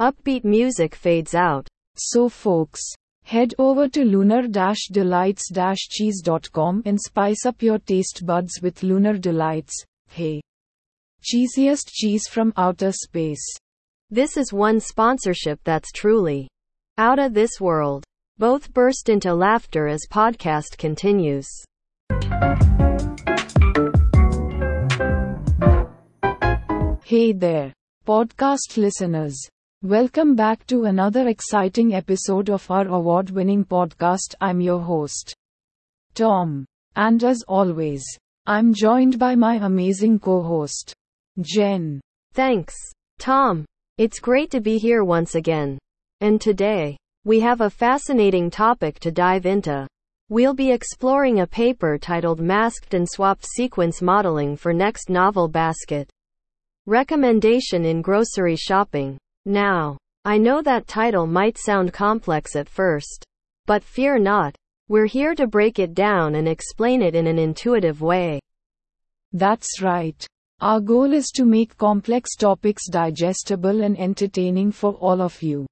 Upbeat 0.02 0.44
music 0.44 0.94
fades 0.94 1.34
out. 1.34 1.66
So, 1.96 2.28
folks, 2.28 2.82
head 3.24 3.54
over 3.58 3.88
to 3.88 4.04
lunar-delights-cheese.com 4.04 6.82
and 6.86 7.00
spice 7.00 7.46
up 7.46 7.62
your 7.62 7.80
taste 7.80 8.26
buds 8.26 8.60
with 8.62 8.84
Lunar 8.84 9.18
Delights. 9.18 9.86
Hey. 10.10 10.42
Cheesiest 11.24 11.92
cheese 11.92 12.28
from 12.28 12.52
outer 12.58 12.92
space. 12.92 13.46
This 14.10 14.38
is 14.38 14.52
one 14.52 14.80
sponsorship 14.80 15.60
that's 15.64 15.92
truly 15.92 16.50
out 16.98 17.20
of 17.20 17.36
this 17.36 17.62
world. 17.62 18.04
Both 18.40 18.74
burst 18.74 19.08
into 19.08 19.32
laughter 19.32 19.88
as 19.88 20.02
podcast 20.10 20.80
continues. 20.80 21.48
Hey 27.04 27.34
there, 27.34 27.72
podcast 28.08 28.78
listeners. 28.78 29.40
Welcome 29.84 30.36
back 30.36 30.66
to 30.68 30.86
another 30.86 31.28
exciting 31.28 31.94
episode 31.94 32.50
of 32.50 32.70
our 32.72 32.88
award 32.88 33.30
winning 33.30 33.64
podcast. 33.64 34.34
I'm 34.42 34.60
your 34.60 34.80
host, 34.80 35.36
Tom. 36.16 36.66
And 36.96 37.24
as 37.24 37.44
always, 37.48 38.04
I'm 38.48 38.74
joined 38.74 39.20
by 39.20 39.36
my 39.36 39.64
amazing 39.64 40.18
co 40.18 40.42
host, 40.42 40.96
Jen. 41.40 42.02
Thanks, 42.34 42.76
Tom. 43.18 43.66
It's 43.98 44.20
great 44.20 44.52
to 44.52 44.60
be 44.60 44.78
here 44.78 45.04
once 45.04 45.36
again. 45.36 45.78
And 46.20 46.42
today, 46.42 46.98
we 47.24 47.40
have 47.40 47.62
a 47.62 47.70
fascinating 47.70 48.50
topic 48.50 49.00
to 49.00 49.12
dive 49.12 49.46
into. 49.46 49.88
We'll 50.30 50.54
be 50.54 50.72
exploring 50.72 51.40
a 51.40 51.48
paper 51.48 51.98
titled 51.98 52.40
Masked 52.40 52.94
and 52.94 53.08
Swapped 53.10 53.46
Sequence 53.46 54.02
Modeling 54.02 54.58
for 54.58 54.74
Next 54.74 55.10
Novel 55.10 55.48
Basket. 55.48 56.10
Recommendation 56.86 57.86
in 57.86 58.02
Grocery 58.02 58.56
Shopping. 58.56 59.18
Now, 59.46 59.98
I 60.26 60.38
know 60.38 60.62
that 60.62 60.88
title 60.88 61.28
might 61.28 61.58
sound 61.58 61.94
complex 61.94 62.56
at 62.56 62.70
first. 62.70 63.26
But 63.68 63.84
fear 63.84 64.20
not. 64.20 64.56
We're 64.88 65.06
here 65.06 65.36
to 65.36 65.48
break 65.48 65.80
it 65.80 65.94
down 65.94 66.36
and 66.36 66.48
explain 66.48 67.02
it 67.02 67.16
in 67.16 67.28
an 67.28 67.40
intuitive 67.40 68.02
way. 68.02 68.40
That's 69.32 69.82
right. 69.82 70.28
Our 70.62 70.80
goal 70.80 71.12
is 71.12 71.32
to 71.32 71.44
make 71.44 71.76
complex 71.76 72.36
topics 72.36 72.88
digestible 72.88 73.82
and 73.82 74.00
entertaining 74.00 74.72
for 74.72 74.94
all 74.94 75.20
of 75.20 75.42
you. 75.42 75.66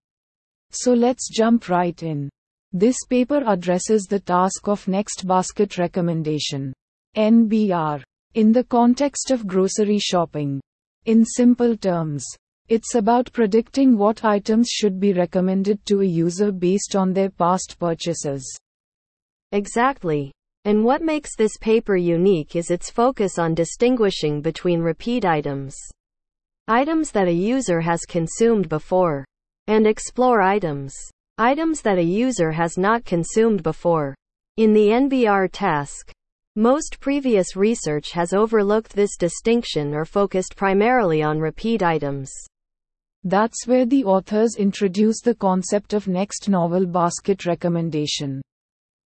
So 0.71 0.93
let's 0.93 1.29
jump 1.29 1.69
right 1.69 2.01
in. 2.01 2.27
This 2.73 2.97
paper 3.07 3.43
addresses 3.45 4.05
the 4.05 4.19
task 4.19 4.67
of 4.67 4.87
next 4.87 5.27
basket 5.27 5.77
recommendation. 5.77 6.73
NBR. 7.15 8.01
In 8.33 8.51
the 8.51 8.63
context 8.63 9.29
of 9.29 9.45
grocery 9.45 9.99
shopping. 9.99 10.59
In 11.05 11.23
simple 11.23 11.77
terms, 11.77 12.25
it's 12.67 12.95
about 12.95 13.31
predicting 13.31 13.95
what 13.95 14.25
items 14.25 14.69
should 14.69 14.99
be 14.99 15.13
recommended 15.13 15.85
to 15.85 16.01
a 16.01 16.05
user 16.05 16.51
based 16.51 16.95
on 16.95 17.13
their 17.13 17.29
past 17.29 17.75
purchases. 17.79 18.43
Exactly. 19.51 20.31
And 20.65 20.83
what 20.83 21.01
makes 21.01 21.35
this 21.35 21.57
paper 21.57 21.95
unique 21.95 22.55
is 22.55 22.69
its 22.69 22.89
focus 22.89 23.39
on 23.39 23.55
distinguishing 23.55 24.41
between 24.41 24.81
repeat 24.81 25.25
items, 25.25 25.75
items 26.67 27.11
that 27.11 27.27
a 27.27 27.33
user 27.33 27.79
has 27.81 28.01
consumed 28.01 28.67
before, 28.69 29.25
and 29.67 29.87
explore 29.87 30.41
items, 30.41 30.93
items 31.37 31.81
that 31.81 31.97
a 31.97 32.03
user 32.03 32.51
has 32.51 32.77
not 32.77 33.05
consumed 33.05 33.63
before. 33.63 34.13
In 34.57 34.73
the 34.73 34.89
NBR 34.89 35.49
task, 35.51 36.11
most 36.55 36.99
previous 36.99 37.55
research 37.55 38.11
has 38.11 38.33
overlooked 38.33 38.93
this 38.93 39.15
distinction 39.15 39.93
or 39.93 40.03
focused 40.03 40.57
primarily 40.57 41.23
on 41.23 41.39
repeat 41.39 41.81
items. 41.81 42.29
That's 43.23 43.65
where 43.65 43.85
the 43.85 44.03
authors 44.03 44.57
introduce 44.57 45.21
the 45.21 45.35
concept 45.35 45.93
of 45.93 46.07
next 46.07 46.49
novel 46.49 46.85
basket 46.85 47.45
recommendation. 47.45 48.41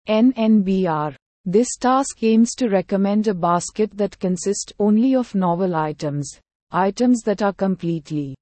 NNBR. 0.08 1.14
This 1.48 1.76
task 1.78 2.24
aims 2.24 2.56
to 2.56 2.68
recommend 2.68 3.28
a 3.28 3.34
basket 3.34 3.96
that 3.96 4.18
consists 4.18 4.72
only 4.80 5.14
of 5.14 5.32
novel 5.32 5.76
items, 5.76 6.40
items 6.72 7.22
that 7.22 7.40
are 7.40 7.52
completely 7.52 8.34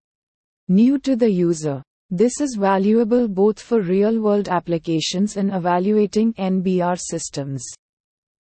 new 0.69 0.99
to 1.01 1.15
the 1.15 1.31
user. 1.31 1.83
This 2.09 2.41
is 2.41 2.57
valuable 2.59 3.29
both 3.29 3.61
for 3.61 3.83
real 3.83 4.23
world 4.23 4.49
applications 4.49 5.37
and 5.37 5.53
evaluating 5.53 6.33
NBR 6.33 6.99
systems. 6.99 7.63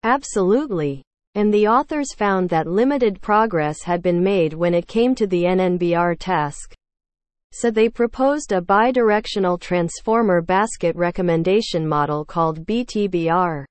Absolutely. 0.04 1.02
And 1.34 1.52
the 1.52 1.66
authors 1.66 2.14
found 2.14 2.48
that 2.50 2.68
limited 2.68 3.20
progress 3.20 3.82
had 3.82 4.02
been 4.02 4.22
made 4.22 4.54
when 4.54 4.72
it 4.72 4.86
came 4.86 5.16
to 5.16 5.26
the 5.26 5.42
NNBR 5.42 6.14
task. 6.20 6.76
So 7.50 7.72
they 7.72 7.88
proposed 7.88 8.52
a 8.52 8.60
bidirectional 8.60 9.60
transformer 9.60 10.42
basket 10.42 10.94
recommendation 10.94 11.88
model 11.88 12.24
called 12.24 12.64
BTBR, 12.64 13.64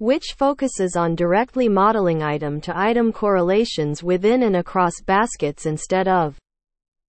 which 0.00 0.34
focuses 0.36 0.96
on 0.96 1.14
directly 1.14 1.68
modeling 1.68 2.22
item 2.22 2.60
to 2.60 2.76
item 2.76 3.12
correlations 3.12 4.02
within 4.02 4.44
and 4.44 4.56
across 4.56 4.94
baskets 5.04 5.66
instead 5.66 6.08
of 6.08 6.38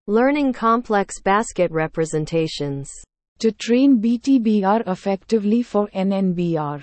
learning 0.08 0.52
complex 0.52 1.22
basket 1.22 1.72
representations. 1.72 2.92
To 3.40 3.52
train 3.52 4.02
BTBR 4.02 4.88
effectively 4.88 5.64
for 5.64 5.88
NNBR. 5.96 6.82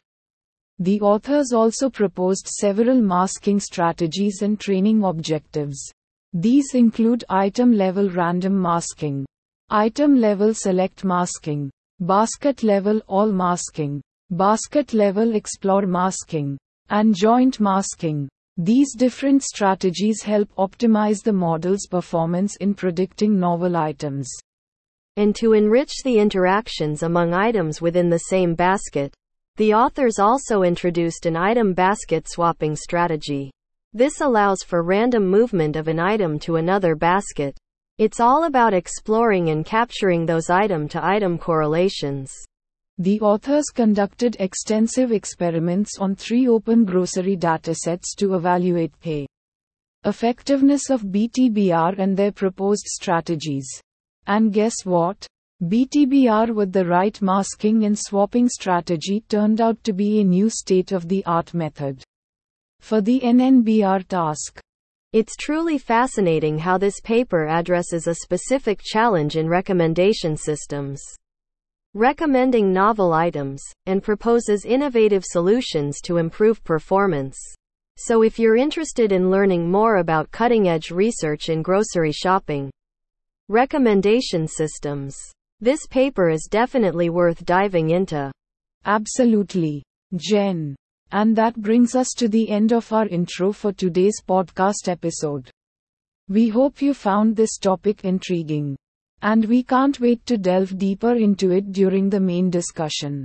The 0.79 1.01
authors 1.03 1.53
also 1.53 1.91
proposed 1.91 2.49
several 2.49 3.01
masking 3.01 3.61
strategies 3.61 4.43
and 4.43 4.59
training 4.59 5.05
objectives. 5.05 5.79
These 6.33 6.75
include 6.75 7.25
item 7.29 7.73
level 7.73 8.09
random 8.09 8.61
masking, 8.61 9.27
item 9.71 10.17
level 10.17 10.55
select 10.55 11.05
masking, 11.05 11.71
basket 12.01 12.63
level 12.63 13.03
all 13.07 13.31
masking, 13.31 14.01
basket 14.31 14.93
level 14.93 15.35
explore 15.35 15.87
masking, 15.87 16.59
and 16.91 17.15
joint 17.15 17.61
masking. 17.61 18.29
These 18.59 18.95
different 18.95 19.43
strategies 19.43 20.23
help 20.23 20.49
optimize 20.57 21.23
the 21.23 21.33
model's 21.33 21.87
performance 21.87 22.57
in 22.57 22.75
predicting 22.75 23.39
novel 23.39 23.77
items. 23.77 24.29
And 25.17 25.35
to 25.37 25.53
enrich 25.53 25.93
the 26.05 26.19
interactions 26.19 27.03
among 27.03 27.33
items 27.33 27.81
within 27.81 28.11
the 28.11 28.19
same 28.31 28.55
basket, 28.55 29.15
the 29.57 29.75
authors 29.75 30.19
also 30.19 30.63
introduced 30.63 31.25
an 31.27 31.37
item 31.37 31.73
basket 31.73 32.29
swapping 32.29 32.77
strategy. 32.77 33.51
This 33.95 34.21
allows 34.21 34.63
for 34.63 34.83
random 34.83 35.27
movement 35.27 35.75
of 35.75 35.89
an 35.89 35.99
item 35.99 36.39
to 36.41 36.57
another 36.57 36.95
basket. 36.95 37.57
It's 37.97 38.21
all 38.21 38.45
about 38.45 38.75
exploring 38.75 39.49
and 39.49 39.65
capturing 39.65 40.27
those 40.27 40.51
item 40.51 40.87
to 40.91 41.05
item 41.05 41.39
correlations. 41.39 42.33
The 43.01 43.21
authors 43.21 43.67
conducted 43.73 44.37
extensive 44.41 45.13
experiments 45.13 45.99
on 46.01 46.17
three 46.17 46.49
open 46.49 46.85
grocery 46.85 47.37
datasets 47.37 48.17
to 48.17 48.35
evaluate 48.35 48.93
the 49.03 49.25
effectiveness 50.05 50.91
of 50.91 51.03
BTBR 51.03 51.97
and 51.97 52.17
their 52.17 52.33
proposed 52.33 52.87
strategies. 52.87 53.69
And 54.27 54.53
guess 54.53 54.75
what? 54.85 55.25
BTBR 55.63 56.53
with 56.53 56.73
the 56.73 56.85
right 56.87 57.23
masking 57.23 57.85
and 57.85 57.97
swapping 57.97 58.49
strategy 58.49 59.21
turned 59.29 59.61
out 59.61 59.83
to 59.85 59.93
be 59.93 60.21
a 60.21 60.25
new 60.25 60.51
state 60.51 60.91
of 60.91 61.09
the 61.09 61.25
art 61.25 61.55
method. 61.55 62.03
For 62.81 63.01
the 63.01 63.21
NNBR 63.21 64.09
task, 64.09 64.61
it's 65.13 65.37
truly 65.37 65.79
fascinating 65.79 66.59
how 66.59 66.79
this 66.79 67.01
paper 67.01 67.47
addresses 67.47 68.09
a 68.09 68.15
specific 68.17 68.81
challenge 68.83 69.37
in 69.37 69.49
recommendation 69.49 70.37
systems, 70.37 71.01
recommending 71.95 72.73
novel 72.73 73.13
items, 73.13 73.63
and 73.87 74.03
proposes 74.03 74.65
innovative 74.65 75.25
solutions 75.25 76.01
to 76.03 76.19
improve 76.19 76.63
performance. 76.65 77.39
So, 77.97 78.23
if 78.23 78.39
you're 78.39 78.57
interested 78.57 79.11
in 79.11 79.31
learning 79.31 79.71
more 79.71 79.97
about 79.97 80.31
cutting 80.31 80.69
edge 80.69 80.91
research 80.91 81.49
in 81.49 81.63
grocery 81.63 82.13
shopping, 82.13 82.71
recommendation 83.49 84.47
systems, 84.47 85.17
this 85.61 85.87
paper 85.87 86.29
is 86.29 86.47
definitely 86.49 87.11
worth 87.11 87.45
diving 87.45 87.91
into. 87.91 88.31
Absolutely. 88.85 89.83
Jen. 90.15 90.77
And 91.11 91.35
that 91.37 91.57
brings 91.57 91.95
us 91.95 92.09
to 92.19 92.29
the 92.29 92.49
end 92.51 92.73
of 92.73 92.93
our 92.93 93.09
intro 93.09 93.51
for 93.51 93.73
today's 93.73 94.23
podcast 94.27 94.87
episode. 94.87 95.51
We 96.29 96.49
hope 96.49 96.81
you 96.81 96.95
found 96.95 97.35
this 97.35 97.59
topic 97.59 98.05
intriguing. 98.05 98.77
And 99.23 99.45
we 99.47 99.63
can't 99.63 99.99
wait 99.99 100.25
to 100.27 100.39
delve 100.39 100.79
deeper 100.79 101.15
into 101.15 101.51
it 101.51 101.73
during 101.73 102.09
the 102.09 102.21
main 102.21 102.51
discussion. 102.51 103.25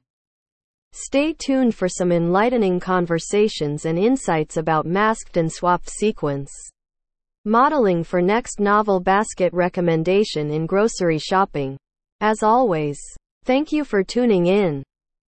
Stay 0.91 1.34
tuned 1.34 1.73
for 1.73 1.89
some 1.89 2.12
enlightening 2.12 2.79
conversations 2.79 3.86
and 3.86 3.97
insights 3.97 4.58
about 4.58 4.86
masked 4.86 5.38
and 5.38 5.51
swapped 5.51 5.89
sequence. 5.89 6.51
Modeling 7.45 8.03
for 8.03 8.21
next 8.21 8.60
novel 8.60 8.99
basket 8.99 9.51
recommendation 9.53 10.49
in 10.51 10.65
grocery 10.65 11.19
shopping. 11.19 11.77
As 12.21 12.41
always, 12.41 12.99
thank 13.43 13.71
you 13.71 13.84
for 13.84 14.03
tuning 14.03 14.45
in. 14.45 14.84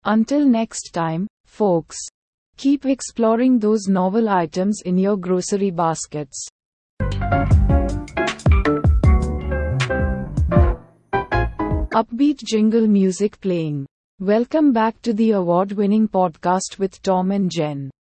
Until 0.04 0.46
next 0.46 0.94
time, 0.94 1.28
folks, 1.46 1.98
keep 2.58 2.86
exploring 2.86 3.60
those 3.60 3.88
novel 3.88 4.30
items 4.30 4.82
in 4.84 4.98
your 4.98 5.16
grocery 5.16 5.72
baskets. 5.72 6.48
Upbeat 11.94 12.38
jingle 12.38 12.88
music 12.88 13.38
playing. 13.42 13.86
Welcome 14.22 14.72
back 14.72 15.02
to 15.02 15.12
the 15.12 15.32
award 15.32 15.74
winning 15.74 16.08
podcast 16.08 16.80
with 16.80 17.02
Tom 17.02 17.32
and 17.32 17.52
Jen. 17.52 17.92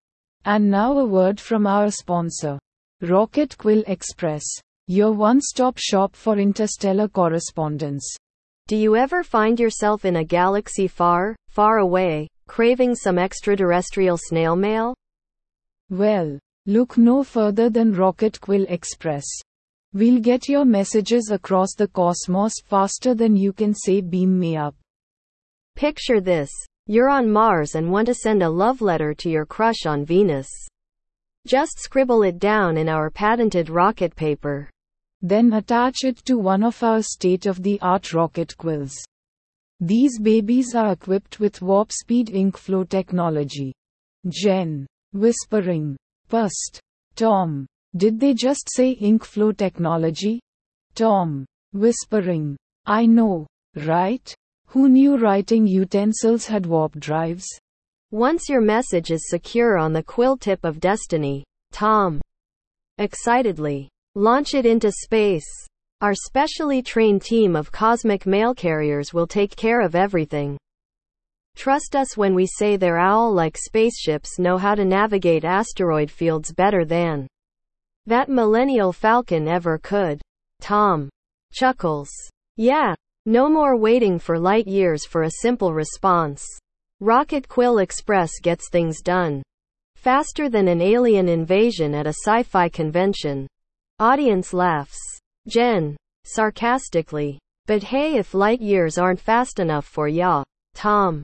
And 0.46 0.72
now 0.72 0.98
a 0.98 1.06
word 1.06 1.42
from 1.42 1.68
our 1.68 1.92
sponsor, 1.92 2.58
Rocket 3.02 3.58
Quill 3.58 3.84
Express, 3.88 4.46
your 4.88 5.12
one 5.12 5.42
stop 5.42 5.78
shop 5.78 6.16
for 6.16 6.40
interstellar 6.40 7.10
correspondence. 7.10 8.16
Do 8.70 8.78
you 8.78 8.96
ever 8.96 9.24
find 9.24 9.60
yourself 9.60 10.06
in 10.06 10.16
a 10.16 10.24
galaxy 10.24 10.88
far, 10.88 11.36
far 11.50 11.80
away, 11.80 12.30
craving 12.48 12.96
some 12.96 13.20
extraterrestrial 13.20 14.18
snail 14.18 14.56
mail? 14.56 14.96
Well, 15.90 16.40
look 16.66 16.98
no 16.98 17.26
further 17.26 17.70
than 17.70 17.92
Rocket 17.92 18.40
Quill 18.40 18.66
Express. 18.70 19.26
We'll 19.94 20.20
get 20.22 20.48
your 20.48 20.64
messages 20.64 21.32
across 21.32 21.76
the 21.76 21.88
cosmos 21.90 22.54
faster 22.64 23.14
than 23.14 23.36
you 23.36 23.52
can 23.52 23.74
say 23.74 24.00
beam 24.00 24.40
me 24.40 24.56
up. 24.56 24.74
Picture 25.76 26.22
this. 26.22 26.50
You're 26.88 27.10
on 27.10 27.30
Mars 27.30 27.76
and 27.76 27.92
want 27.92 28.08
to 28.08 28.14
send 28.14 28.42
a 28.42 28.50
love 28.50 28.82
letter 28.82 29.14
to 29.14 29.30
your 29.30 29.46
crush 29.46 29.86
on 29.86 30.06
Venus. 30.06 30.48
Just 31.46 31.78
scribble 31.80 32.24
it 32.24 32.40
down 32.40 32.78
in 32.78 32.88
our 32.88 33.10
patented 33.10 33.70
rocket 33.70 34.16
paper. 34.16 34.70
Then 35.22 35.52
attach 35.54 36.04
it 36.04 36.24
to 36.26 36.38
one 36.38 36.64
of 36.64 36.82
our 36.84 37.02
state 37.02 37.46
of 37.46 37.62
the 37.62 37.80
art 37.82 38.14
rocket 38.14 38.56
quills. 38.58 38.96
These 39.82 40.20
babies 40.20 40.74
are 40.74 40.94
equipped 40.94 41.40
with 41.40 41.62
warp 41.62 41.92
speed 41.92 42.30
ink 42.30 42.58
flow 42.58 42.84
technology. 42.84 43.74
Jen. 44.30 44.88
Whispering. 45.12 45.98
Pust. 46.30 46.80
Tom. 47.16 47.68
Did 47.96 48.20
they 48.20 48.34
just 48.34 48.70
say 48.74 48.92
ink 48.92 49.26
flow 49.26 49.52
technology? 49.52 50.40
Tom. 50.96 51.46
Whispering. 51.74 52.56
I 52.86 53.06
know, 53.06 53.48
right? 53.76 54.34
Who 54.68 54.88
knew 54.88 55.18
writing 55.18 55.68
utensils 55.68 56.46
had 56.46 56.66
warp 56.66 56.94
drives? 57.00 57.46
Once 58.12 58.48
your 58.48 58.62
message 58.62 59.12
is 59.12 59.30
secure 59.30 59.78
on 59.78 59.94
the 59.94 60.04
quill 60.04 60.38
tip 60.38 60.64
of 60.64 60.80
destiny, 60.80 61.44
Tom. 61.72 62.22
Excitedly. 62.98 63.90
Launch 64.16 64.54
it 64.54 64.66
into 64.66 64.92
space. 64.92 65.48
Our 66.02 66.14
specially 66.14 66.82
trained 66.82 67.22
team 67.22 67.56
of 67.56 67.72
cosmic 67.72 68.26
mail 68.26 68.54
carriers 68.54 69.14
will 69.14 69.28
take 69.28 69.56
care 69.56 69.82
of 69.82 69.96
everything. 69.96 70.58
Trust 71.56 71.96
us 71.96 72.18
when 72.18 72.34
we 72.34 72.46
say 72.46 72.76
their 72.76 72.98
owl 72.98 73.34
like 73.34 73.58
spaceships 73.58 74.40
know 74.40 74.58
how 74.58 74.76
to 74.76 74.86
navigate 74.86 75.44
asteroid 75.44 76.10
fields 76.10 76.54
better 76.54 76.86
than 76.86 77.28
that 78.06 78.30
Millennium 78.30 78.92
Falcon 78.92 79.48
ever 79.48 79.78
could. 79.78 80.22
Tom 80.60 81.10
chuckles. 81.54 82.10
Yeah, 82.58 82.96
no 83.26 83.50
more 83.50 83.78
waiting 83.78 84.20
for 84.20 84.40
light 84.40 84.68
years 84.68 85.06
for 85.06 85.24
a 85.24 85.38
simple 85.42 85.74
response. 85.74 86.44
Rocket 87.00 87.48
Quill 87.48 87.80
Express 87.80 88.32
gets 88.42 88.70
things 88.70 89.02
done 89.02 89.44
faster 89.96 90.50
than 90.50 90.68
an 90.68 90.82
alien 90.82 91.30
invasion 91.30 91.94
at 91.94 92.08
a 92.08 92.16
sci 92.26 92.42
fi 92.44 92.68
convention. 92.68 93.48
Audience 94.00 94.52
laughs. 94.52 94.98
Jen, 95.48 95.96
sarcastically. 96.24 97.38
But 97.68 97.84
hey, 97.84 98.16
if 98.18 98.34
light 98.34 98.62
years 98.62 98.98
aren't 98.98 99.20
fast 99.20 99.60
enough 99.60 99.86
for 99.86 100.08
ya, 100.08 100.44
Tom 100.74 101.22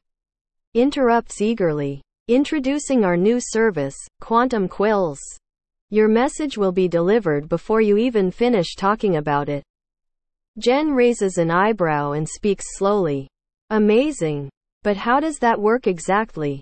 interrupts 0.76 1.42
eagerly. 1.42 2.02
Introducing 2.28 3.04
our 3.04 3.18
new 3.18 3.40
service, 3.42 3.96
Quantum 4.22 4.68
Quills. 4.68 5.20
Your 5.90 6.10
message 6.10 6.58
will 6.58 6.74
be 6.74 6.90
delivered 6.90 7.48
before 7.48 7.80
you 7.80 7.96
even 7.96 8.30
finish 8.30 8.76
talking 8.76 9.16
about 9.16 9.48
it. 9.48 9.64
Jen 10.60 10.92
raises 10.92 11.38
an 11.38 11.50
eyebrow 11.50 12.12
and 12.12 12.28
speaks 12.28 12.76
slowly. 12.76 13.30
Amazing. 13.70 14.50
But 14.84 14.98
how 14.98 15.22
does 15.22 15.40
that 15.40 15.60
work 15.60 15.88
exactly? 15.88 16.62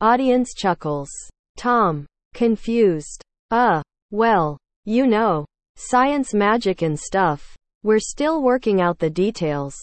Audience 0.00 0.54
chuckles. 0.54 1.10
Tom, 1.56 2.06
confused. 2.34 3.22
Uh, 3.52 3.80
well, 4.10 4.58
you 4.84 5.06
know, 5.06 5.46
science 5.76 6.34
magic 6.34 6.82
and 6.82 6.98
stuff. 6.98 7.56
We're 7.84 8.00
still 8.00 8.42
working 8.42 8.80
out 8.80 8.98
the 8.98 9.10
details. 9.10 9.76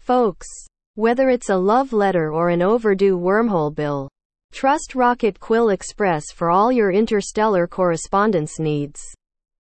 Folks, 0.00 0.48
whether 0.94 1.28
it's 1.28 1.50
a 1.50 1.56
love 1.56 1.92
letter 1.92 2.32
or 2.32 2.48
an 2.48 2.62
overdue 2.62 3.18
wormhole 3.18 3.74
bill, 3.74 4.08
Trust 4.52 4.94
Rocket 4.94 5.40
Quill 5.40 5.70
Express 5.70 6.30
for 6.32 6.50
all 6.50 6.70
your 6.70 6.92
interstellar 6.92 7.66
correspondence 7.66 8.58
needs. 8.58 9.00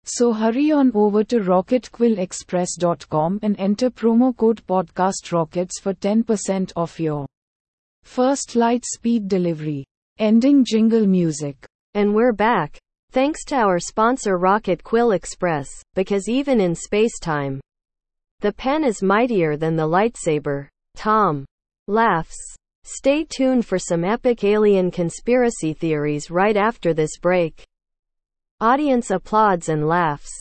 So 0.04 0.34
hurry 0.34 0.71
on 0.71 0.91
over 0.95 1.23
to 1.25 1.39
rocketquillexpress.com 1.39 3.39
and 3.43 3.60
enter 3.60 3.91
promo 3.91 4.36
code 4.36 4.63
podcastrockets 4.67 5.80
for 5.82 5.93
10% 5.93 6.71
off 6.75 6.99
your 6.99 7.28
first 8.04 8.56
light 8.56 8.84
speed 8.84 9.28
delivery. 9.28 9.86
Ending 10.17 10.65
jingle 10.65 11.06
music. 11.06 11.63
And 11.93 12.13
we're 12.13 12.34
back. 12.34 12.78
Thanks 13.12 13.45
to 13.45 13.56
our 13.56 13.80
sponsor 13.80 14.38
Rocket 14.38 14.84
Quill 14.84 15.12
Express, 15.12 15.69
because 15.93 16.28
even 16.28 16.60
in 16.60 16.75
space-time, 16.75 17.62
the 18.41 18.52
pen 18.52 18.84
is 18.84 19.04
mightier 19.04 19.56
than 19.56 19.75
the 19.75 19.88
lightsaber. 19.88 20.67
Tom 20.95 21.45
laughs. 21.88 22.56
Stay 22.91 23.23
tuned 23.23 23.67
for 23.67 23.78
some 23.78 24.04
epic 24.04 24.43
alien 24.43 24.89
conspiracy 24.89 25.73
theories 25.73 26.32
right 26.32 26.58
after 26.58 26.91
this 26.91 27.19
break. 27.21 27.63
Audience 28.60 29.12
applauds 29.12 29.69
and 29.69 29.88
laughs. 29.88 30.32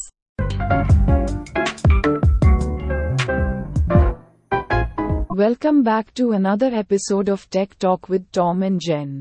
Welcome 5.28 5.82
back 5.82 6.14
to 6.14 6.32
another 6.32 6.70
episode 6.72 7.28
of 7.28 7.50
Tech 7.50 7.78
Talk 7.78 8.08
with 8.08 8.32
Tom 8.32 8.62
and 8.62 8.80
Jen. 8.80 9.20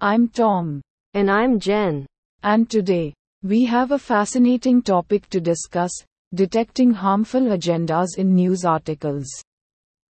I'm 0.00 0.26
Tom. 0.26 0.80
And 1.12 1.30
I'm 1.30 1.60
Jen. 1.60 2.06
And 2.42 2.70
today, 2.70 3.12
we 3.42 3.66
have 3.66 3.92
a 3.92 3.98
fascinating 3.98 4.80
topic 4.80 5.28
to 5.28 5.42
discuss 5.42 5.92
detecting 6.32 6.90
harmful 6.90 7.42
agendas 7.42 8.16
in 8.16 8.34
news 8.34 8.64
articles. 8.64 9.28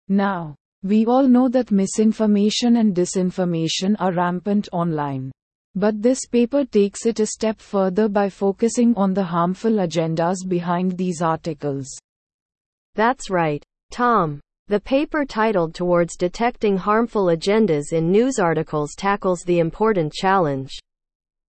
Now, 0.08 0.59
we 0.84 1.06
all 1.06 1.28
know 1.28 1.50
that 1.50 1.72
misinformation 1.72 2.78
and 2.78 2.96
disinformation 2.96 3.96
are 4.00 4.14
rampant 4.14 4.70
online. 4.72 5.32
But 5.76 6.02
this 6.02 6.26
paper 6.26 6.66
takes 6.66 7.06
it 7.06 7.20
a 7.20 7.26
step 7.26 7.60
further 7.60 8.08
by 8.08 8.30
focusing 8.30 8.96
on 8.96 9.14
the 9.14 9.24
harmful 9.24 9.74
agendas 9.74 10.38
behind 10.48 10.98
these 10.98 11.22
articles. 11.22 11.88
That's 12.96 13.30
right, 13.30 13.64
Tom. 13.92 14.40
The 14.68 14.80
paper 14.80 15.26
titled 15.26 15.74
Towards 15.74 16.16
Detecting 16.16 16.78
Harmful 16.78 17.26
Agendas 17.26 17.92
in 17.92 18.12
News 18.12 18.40
Articles 18.40 18.94
tackles 18.96 19.42
the 19.42 19.60
important 19.60 20.14
challenge 20.14 20.78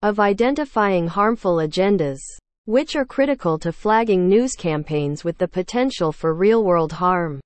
of 0.02 0.20
identifying 0.20 1.08
harmful 1.08 1.56
agendas, 1.58 2.20
which 2.66 2.96
are 2.96 3.06
critical 3.06 3.58
to 3.60 3.72
flagging 3.72 4.28
news 4.28 4.54
campaigns 4.54 5.24
with 5.24 5.38
the 5.38 5.48
potential 5.48 6.12
for 6.12 6.34
real 6.34 6.64
world 6.64 6.92
harm. 6.92 7.40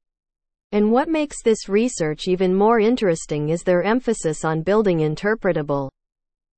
And 0.72 0.92
what 0.92 1.10
makes 1.10 1.42
this 1.42 1.68
research 1.68 2.28
even 2.28 2.54
more 2.54 2.80
interesting 2.80 3.50
is 3.50 3.64
their 3.64 3.82
emphasis 3.82 4.46
on 4.46 4.62
building 4.62 5.00
interpretable 5.00 5.90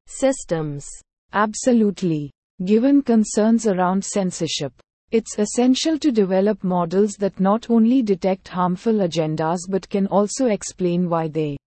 systems. 0.06 0.86
Absolutely. 1.34 2.30
Given 2.65 3.02
concerns 3.02 3.67
around 3.67 4.04
censorship, 4.04 4.74
it's 5.12 5.39
essential 5.39 5.97
to 6.00 6.12
develop 6.12 6.63
models 6.63 7.13
that 7.19 7.39
not 7.39 7.69
only 7.69 8.02
detect 8.02 8.50
harmful 8.50 8.95
agendas 8.95 9.60
but 9.69 9.89
can 9.89 10.08
also 10.08 10.47
explain 10.47 11.10
why 11.10 11.28
they 11.28 11.58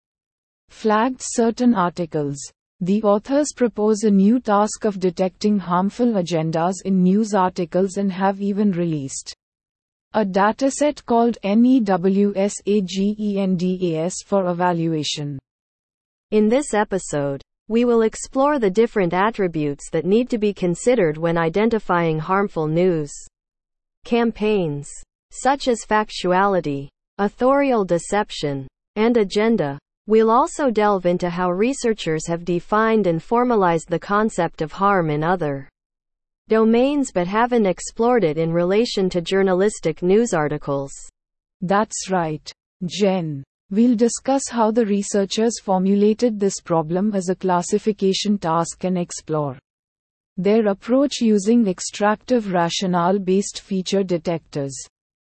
flagged 0.69 1.21
certain 1.23 1.75
articles. 1.75 2.37
The 2.81 3.03
authors 3.03 3.53
propose 3.57 4.03
a 4.03 4.11
new 4.11 4.39
task 4.39 4.85
of 4.85 5.01
detecting 5.01 5.59
harmful 5.59 6.15
agendas 6.15 6.75
in 6.85 7.03
news 7.03 7.33
articles 7.33 7.97
and 7.97 8.13
have 8.13 8.43
even 8.43 8.73
released 8.73 9.35
a 10.17 10.25
dataset 10.25 11.05
called 11.07 11.37
NEWSAGENDAS 11.43 12.55
for 14.25 14.49
evaluation. 14.49 15.41
In 16.31 16.49
this 16.49 16.73
episode, 16.73 17.43
we 17.67 17.85
will 17.85 18.03
explore 18.03 18.61
the 18.61 18.71
different 18.71 19.13
attributes 19.13 19.91
that 19.91 20.05
need 20.05 20.31
to 20.31 20.39
be 20.39 20.55
considered 20.55 21.19
when 21.19 21.37
identifying 21.37 22.21
harmful 22.21 22.69
news 22.69 23.13
campaigns, 24.05 24.89
such 25.33 25.67
as 25.67 25.85
factuality, 25.85 26.87
authorial 27.19 27.85
deception, 27.85 28.69
and 28.95 29.17
agenda. 29.17 29.81
We'll 30.07 30.31
also 30.31 30.71
delve 30.71 31.07
into 31.07 31.29
how 31.29 31.51
researchers 31.51 32.29
have 32.29 32.45
defined 32.45 33.09
and 33.09 33.21
formalized 33.21 33.89
the 33.89 33.99
concept 33.99 34.63
of 34.63 34.71
harm 34.71 35.11
in 35.11 35.25
other 35.25 35.69
domains 36.49 37.11
but 37.13 37.27
haven't 37.27 37.67
explored 37.67 38.25
it 38.25 38.39
in 38.39 38.53
relation 38.53 39.09
to 39.11 39.21
journalistic 39.21 40.03
news 40.03 40.35
articles. 40.35 40.93
That's 41.61 42.11
right. 42.11 42.53
Jen. 42.85 43.43
We'll 43.71 43.97
discuss 43.97 44.43
how 44.51 44.71
the 44.71 44.85
researchers 44.85 45.59
formulated 45.61 46.39
this 46.39 46.61
problem 46.61 47.15
as 47.15 47.29
a 47.29 47.35
classification 47.35 48.39
task 48.39 48.85
and 48.85 48.99
explore 48.99 49.59
their 50.37 50.67
approach 50.69 51.21
using 51.21 51.67
extractive 51.67 52.53
rationale 52.53 53.19
based 53.19 53.61
feature 53.61 54.05
detectors. 54.05 54.77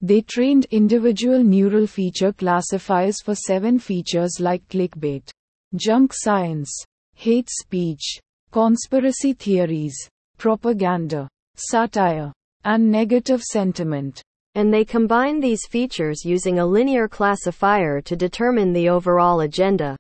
They 0.03 0.21
trained 0.21 0.67
individual 0.71 1.43
neural 1.43 1.87
feature 1.87 2.33
classifiers 2.33 3.23
for 3.23 3.35
seven 3.35 3.79
features 3.79 4.39
like 4.39 4.69
clickbait, 4.69 5.31
junk 5.75 6.13
science, 6.15 6.71
hate 7.15 7.49
speech, 7.49 8.21
conspiracy 8.51 9.33
theories, 9.33 9.97
propaganda, 10.37 11.29
satire, 11.57 12.33
and 12.65 12.91
negative 12.91 13.43
sentiment. 13.43 14.23
And 14.55 14.73
they 14.73 14.85
combine 14.85 15.39
these 15.39 15.67
features 15.67 16.25
using 16.25 16.59
a 16.59 16.67
linear 16.67 17.09
classifier 17.09 18.01
to 18.01 18.17
determine 18.17 18.73
the 18.73 18.89
overall 18.89 19.41
agenda. 19.41 19.97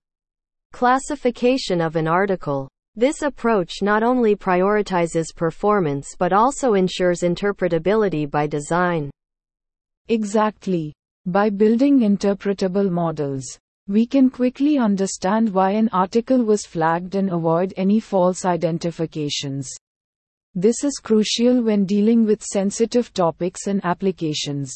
Classification 0.72 1.80
of 1.80 1.96
an 1.96 2.08
article. 2.08 2.68
This 2.94 3.20
approach 3.20 3.82
not 3.82 4.02
only 4.02 4.34
prioritizes 4.34 5.26
performance 5.34 6.14
but 6.18 6.32
also 6.32 6.72
ensures 6.72 7.20
interpretability 7.20 8.30
by 8.30 8.46
design. 8.46 9.10
Exactly. 10.08 10.94
By 11.26 11.50
building 11.50 12.00
interpretable 12.00 12.90
models, 12.90 13.44
we 13.88 14.06
can 14.06 14.30
quickly 14.30 14.78
understand 14.78 15.52
why 15.52 15.72
an 15.72 15.88
article 15.92 16.42
was 16.42 16.64
flagged 16.64 17.14
and 17.14 17.30
avoid 17.30 17.74
any 17.76 18.00
false 18.00 18.44
identifications. 18.44 19.68
This 20.58 20.84
is 20.84 20.94
crucial 21.02 21.62
when 21.62 21.84
dealing 21.84 22.24
with 22.24 22.42
sensitive 22.42 23.12
topics 23.12 23.66
and 23.66 23.84
applications. 23.84 24.74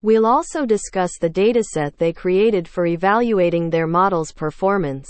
We'll 0.00 0.24
also 0.24 0.64
discuss 0.64 1.18
the 1.18 1.28
dataset 1.28 1.96
they 1.96 2.12
created 2.12 2.68
for 2.68 2.86
evaluating 2.86 3.68
their 3.68 3.88
model's 3.88 4.30
performance. 4.30 5.08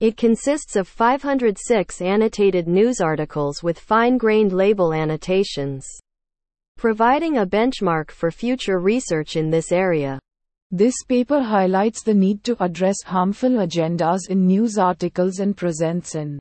It 0.00 0.16
consists 0.16 0.74
of 0.74 0.88
506 0.88 2.02
annotated 2.02 2.66
news 2.66 3.00
articles 3.00 3.62
with 3.62 3.78
fine 3.78 4.18
grained 4.18 4.52
label 4.52 4.92
annotations, 4.92 5.86
providing 6.76 7.36
a 7.38 7.46
benchmark 7.46 8.10
for 8.10 8.32
future 8.32 8.80
research 8.80 9.36
in 9.36 9.50
this 9.50 9.70
area. 9.70 10.18
This 10.72 10.96
paper 11.06 11.40
highlights 11.40 12.02
the 12.02 12.14
need 12.14 12.42
to 12.42 12.60
address 12.60 12.96
harmful 13.04 13.50
agendas 13.50 14.28
in 14.28 14.48
news 14.48 14.78
articles 14.78 15.38
and 15.38 15.56
presents 15.56 16.16
an 16.16 16.40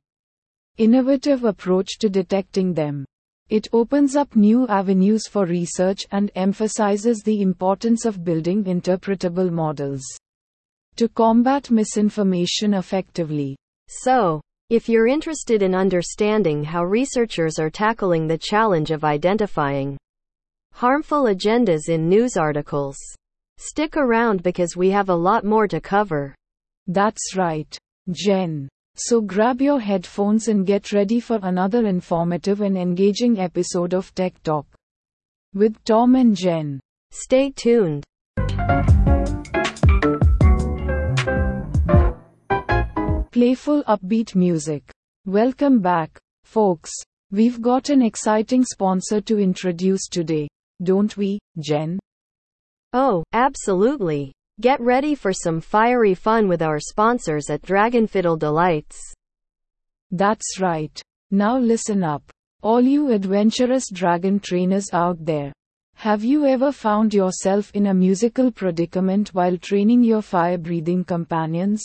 innovative 0.78 1.44
approach 1.44 1.98
to 2.00 2.10
detecting 2.10 2.74
them. 2.74 3.06
It 3.50 3.68
opens 3.74 4.16
up 4.16 4.36
new 4.36 4.66
avenues 4.68 5.28
for 5.28 5.46
research 5.46 6.08
and 6.12 6.32
emphasizes 6.36 7.22
the 7.22 7.42
importance 7.42 8.06
of 8.06 8.24
building 8.24 8.64
interpretable 8.64 9.52
models 9.52 10.04
to 10.96 11.10
combat 11.10 11.70
misinformation 11.70 12.76
effectively. 12.76 13.58
So, 13.90 14.42
if 14.70 14.88
you're 14.88 15.08
interested 15.08 15.62
in 15.62 15.76
understanding 15.76 16.64
how 16.64 16.86
researchers 16.86 17.60
are 17.60 17.70
tackling 17.70 18.26
the 18.26 18.38
challenge 18.38 18.92
of 18.92 19.04
identifying 19.04 19.98
harmful 20.74 21.24
agendas 21.24 21.90
in 21.90 22.08
news 22.08 22.38
articles, 22.38 22.98
stick 23.58 23.98
around 23.98 24.44
because 24.44 24.78
we 24.78 24.90
have 24.90 25.10
a 25.10 25.16
lot 25.16 25.44
more 25.44 25.68
to 25.68 25.82
cover. 25.82 26.34
That's 26.88 27.36
right, 27.36 27.78
Jen. 28.12 28.70
So 28.96 29.22
grab 29.22 29.62
your 29.62 29.80
headphones 29.80 30.48
and 30.48 30.66
get 30.66 30.92
ready 30.92 31.20
for 31.20 31.40
another 31.44 31.86
informative 31.86 32.62
and 32.62 32.78
engaging 32.78 33.40
episode 33.40 33.94
of 33.94 34.14
Tech 34.14 34.42
Talk 34.44 34.66
with 35.54 35.82
Tom 35.86 36.16
and 36.16 36.36
Jen. 36.36 36.80
Stay 37.12 37.52
tuned. 37.52 38.04
Playful 43.32 43.84
upbeat 43.86 44.36
music. 44.36 44.84
Welcome 45.26 45.80
back, 45.80 46.20
folks. 46.44 46.92
We've 47.32 47.62
got 47.62 47.90
an 47.90 48.02
exciting 48.02 48.66
sponsor 48.66 49.22
to 49.22 49.40
introduce 49.40 50.10
today, 50.10 50.50
don't 50.84 51.16
we, 51.16 51.40
Jen? 51.60 51.98
Oh, 52.92 53.24
absolutely. 53.32 54.34
Get 54.62 54.80
ready 54.80 55.16
for 55.16 55.34
some 55.34 55.60
fiery 55.60 56.14
fun 56.14 56.48
with 56.48 56.62
our 56.62 56.80
sponsors 56.80 57.50
at 57.50 57.64
Dragon 57.64 58.06
Fiddle 58.06 58.38
Delights. 58.38 59.02
That's 60.12 60.60
right. 60.60 61.02
Now 61.32 61.58
listen 61.58 62.04
up. 62.04 62.22
All 62.62 62.80
you 62.80 63.10
adventurous 63.10 63.90
dragon 63.92 64.40
trainers 64.40 64.94
out 64.94 65.18
there. 65.26 65.52
Have 65.96 66.24
you 66.24 66.46
ever 66.46 66.72
found 66.72 67.12
yourself 67.12 67.72
in 67.74 67.88
a 67.88 67.94
musical 67.96 68.52
predicament 68.52 69.30
while 69.30 69.58
training 69.58 70.04
your 70.04 70.22
fire 70.22 70.60
breathing 70.60 71.06
companions? 71.06 71.84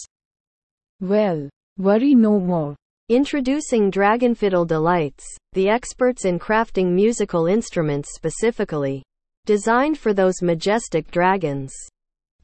Well, 1.00 1.48
worry 1.78 2.14
no 2.14 2.38
more. 2.38 2.76
Introducing 3.08 3.88
Dragon 3.88 4.34
Fiddle 4.34 4.66
Delights, 4.66 5.24
the 5.54 5.70
experts 5.70 6.26
in 6.26 6.38
crafting 6.38 6.92
musical 6.92 7.46
instruments 7.46 8.10
specifically 8.12 9.02
designed 9.46 9.96
for 9.96 10.12
those 10.12 10.42
majestic 10.42 11.10
dragons. 11.10 11.72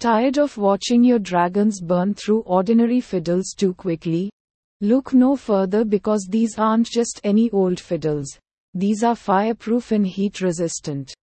Tired 0.02 0.36
of 0.38 0.58
watching 0.58 1.04
your 1.04 1.20
dragons 1.20 1.80
burn 1.80 2.14
through 2.14 2.40
ordinary 2.40 3.00
fiddles 3.00 3.54
too 3.56 3.72
quickly? 3.72 4.32
Look 4.80 5.14
no 5.14 5.36
further 5.36 5.84
because 5.84 6.26
these 6.28 6.58
aren't 6.58 6.88
just 6.88 7.20
any 7.22 7.48
old 7.52 7.78
fiddles. 7.78 8.36
These 8.74 9.04
are 9.04 9.14
fireproof 9.14 9.92
and 9.92 10.04
heat 10.04 10.40
resistant 10.40 11.14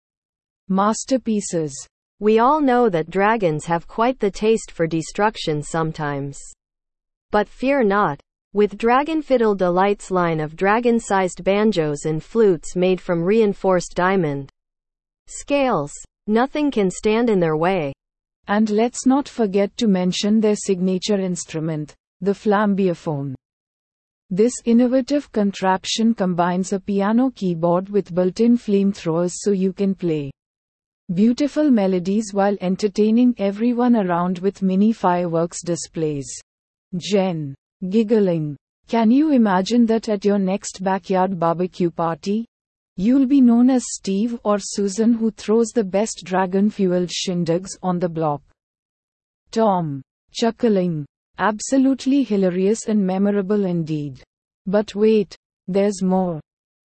masterpieces. 0.70 1.76
We 2.22 2.40
all 2.40 2.62
know 2.62 2.88
that 2.88 3.10
dragons 3.10 3.66
have 3.66 3.86
quite 3.86 4.18
the 4.18 4.32
taste 4.32 4.72
for 4.72 4.88
destruction 4.88 5.62
sometimes. 5.62 6.40
But 7.32 7.50
fear 7.50 7.84
not. 7.84 8.22
With 8.54 8.78
Dragon 8.78 9.22
Fiddle 9.22 9.56
Delight's 9.56 10.10
line 10.10 10.40
of 10.40 10.56
dragon 10.56 11.02
sized 11.02 11.44
banjos 11.44 12.06
and 12.06 12.24
flutes 12.24 12.78
made 12.78 13.02
from 13.02 13.24
reinforced 13.24 13.96
diamond 13.96 14.50
scales, 15.28 15.92
nothing 16.28 16.72
can 16.72 16.90
stand 16.90 17.30
in 17.30 17.42
their 17.42 17.58
way. 17.58 17.92
And 18.50 18.72
let's 18.72 19.06
not 19.06 19.30
forget 19.30 19.78
to 19.78 19.88
mention 19.88 20.42
their 20.42 20.56
signature 20.56 21.20
instrument, 21.20 21.96
the 22.20 22.32
flambeophone. 22.32 23.36
This 24.32 24.54
innovative 24.66 25.32
contraption 25.32 26.16
combines 26.16 26.74
a 26.74 26.80
piano 26.80 27.30
keyboard 27.30 27.90
with 27.90 28.14
built 28.14 28.40
in 28.40 28.58
flamethrowers 28.58 29.34
so 29.36 29.52
you 29.52 29.72
can 29.72 29.94
play 29.94 30.32
beautiful 31.14 31.70
melodies 31.70 32.34
while 32.34 32.58
entertaining 32.60 33.36
everyone 33.38 33.96
around 33.96 34.40
with 34.40 34.64
mini 34.64 34.94
fireworks 34.94 35.64
displays. 35.64 36.28
Jen. 36.98 37.54
Giggling. 37.88 38.58
Can 38.88 39.12
you 39.12 39.32
imagine 39.32 39.86
that 39.86 40.10
at 40.10 40.26
your 40.26 40.40
next 40.40 40.84
backyard 40.84 41.40
barbecue 41.40 41.92
party? 41.92 42.48
You'll 43.02 43.28
be 43.28 43.40
known 43.40 43.70
as 43.70 43.86
Steve 43.88 44.38
or 44.44 44.58
Susan 44.60 45.14
who 45.14 45.32
throws 45.32 45.68
the 45.68 45.86
best 45.86 46.24
dragon 46.26 46.70
fueled 46.70 47.10
shindigs 47.10 47.70
on 47.82 47.98
the 47.98 48.10
block. 48.10 48.42
Tom. 49.52 50.02
Chuckling. 50.34 51.06
Absolutely 51.38 52.24
hilarious 52.24 52.90
and 52.90 53.02
memorable 53.02 53.64
indeed. 53.64 54.22
But 54.66 54.96
wait, 54.96 55.34
there's 55.66 56.04
more. 56.04 56.42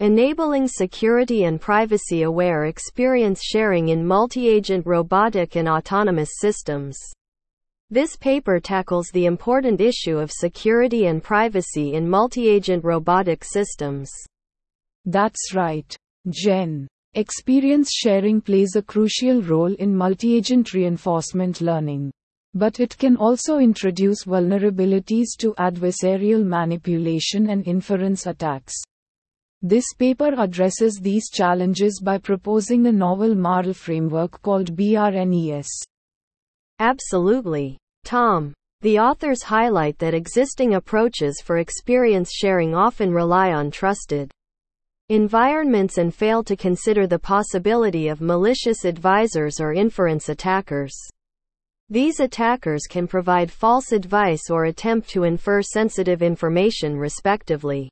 Enabling 0.00 0.66
Security 0.66 1.44
and 1.44 1.60
Privacy 1.60 2.22
Aware 2.22 2.64
Experience 2.64 3.40
Sharing 3.40 3.90
in 3.90 4.04
Multi 4.04 4.48
Agent 4.48 4.84
Robotic 4.84 5.54
and 5.54 5.68
Autonomous 5.68 6.30
Systems. 6.40 6.98
This 7.90 8.16
paper 8.16 8.58
tackles 8.58 9.10
the 9.12 9.26
important 9.26 9.80
issue 9.80 10.18
of 10.18 10.32
security 10.32 11.06
and 11.06 11.22
privacy 11.22 11.94
in 11.94 12.10
multi 12.10 12.48
agent 12.48 12.82
robotic 12.82 13.44
systems. 13.44 14.10
That's 15.04 15.54
right, 15.54 15.96
Jen. 16.30 16.88
Experience 17.16 17.92
sharing 17.92 18.40
plays 18.40 18.74
a 18.74 18.82
crucial 18.82 19.40
role 19.40 19.72
in 19.74 19.94
multi-agent 19.94 20.74
reinforcement 20.74 21.60
learning. 21.60 22.10
But 22.54 22.80
it 22.80 22.98
can 22.98 23.16
also 23.16 23.58
introduce 23.58 24.24
vulnerabilities 24.24 25.36
to 25.38 25.54
adversarial 25.54 26.44
manipulation 26.44 27.50
and 27.50 27.64
inference 27.68 28.26
attacks. 28.26 28.74
This 29.62 29.84
paper 29.96 30.34
addresses 30.36 30.98
these 31.00 31.30
challenges 31.30 32.00
by 32.02 32.18
proposing 32.18 32.84
a 32.88 32.92
novel 32.92 33.36
model 33.36 33.74
framework 33.74 34.42
called 34.42 34.74
BRNES. 34.76 35.68
Absolutely. 36.80 37.78
Tom. 38.04 38.52
The 38.80 38.98
authors 38.98 39.44
highlight 39.44 39.98
that 40.00 40.14
existing 40.14 40.74
approaches 40.74 41.40
for 41.40 41.58
experience 41.58 42.32
sharing 42.32 42.74
often 42.74 43.14
rely 43.14 43.52
on 43.52 43.70
trusted 43.70 44.32
environments 45.10 45.98
and 45.98 46.14
fail 46.14 46.42
to 46.44 46.56
consider 46.56 47.06
the 47.06 47.18
possibility 47.18 48.08
of 48.08 48.20
malicious 48.20 48.84
advisors 48.84 49.60
or 49.60 49.74
inference 49.74 50.30
attackers. 50.30 50.96
These 51.90 52.20
attackers 52.20 52.86
can 52.88 53.06
provide 53.06 53.52
false 53.52 53.92
advice 53.92 54.48
or 54.48 54.64
attempt 54.64 55.10
to 55.10 55.24
infer 55.24 55.60
sensitive 55.60 56.22
information 56.22 56.96
respectively. 56.96 57.90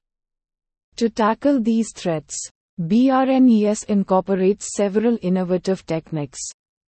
To 0.97 1.11
tackle 1.11 1.61
these 1.61 1.93
threats, 1.95 2.35
BRNES 2.81 3.85
incorporates 3.85 4.75
several 4.75 5.19
innovative 5.21 5.85
techniques. 5.85 6.41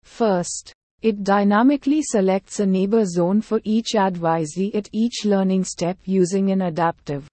First, 0.03 0.75
it 1.01 1.25
dynamically 1.25 2.03
selects 2.03 2.61
a 2.61 2.67
neighbor 2.67 3.07
zone 3.07 3.41
for 3.41 3.63
each 3.65 3.95
advisee 3.95 4.75
at 4.75 4.91
each 4.93 5.25
learning 5.25 5.65
step 5.65 5.97
using 6.05 6.51
an 6.51 6.61
adaptive 6.63 7.27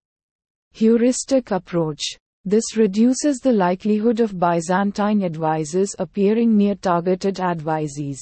heuristic 0.72 1.52
approach. 1.52 2.18
This 2.48 2.78
reduces 2.78 3.40
the 3.40 3.52
likelihood 3.52 4.22
of 4.22 4.40
Byzantine 4.40 5.22
advisors 5.22 5.94
appearing 6.00 6.56
near 6.56 6.76
targeted 6.76 7.42
advisees. 7.42 8.20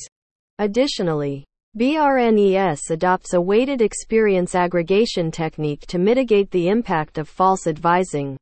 Additionally, 0.57 1.45
BRNES 1.77 2.89
adopts 2.89 3.33
a 3.33 3.39
weighted 3.39 3.83
experience 3.83 4.55
aggregation 4.55 5.29
technique 5.29 5.85
to 5.85 5.99
mitigate 5.99 6.49
the 6.49 6.69
impact 6.69 7.19
of 7.19 7.29
false 7.29 7.67
advising 7.67 8.35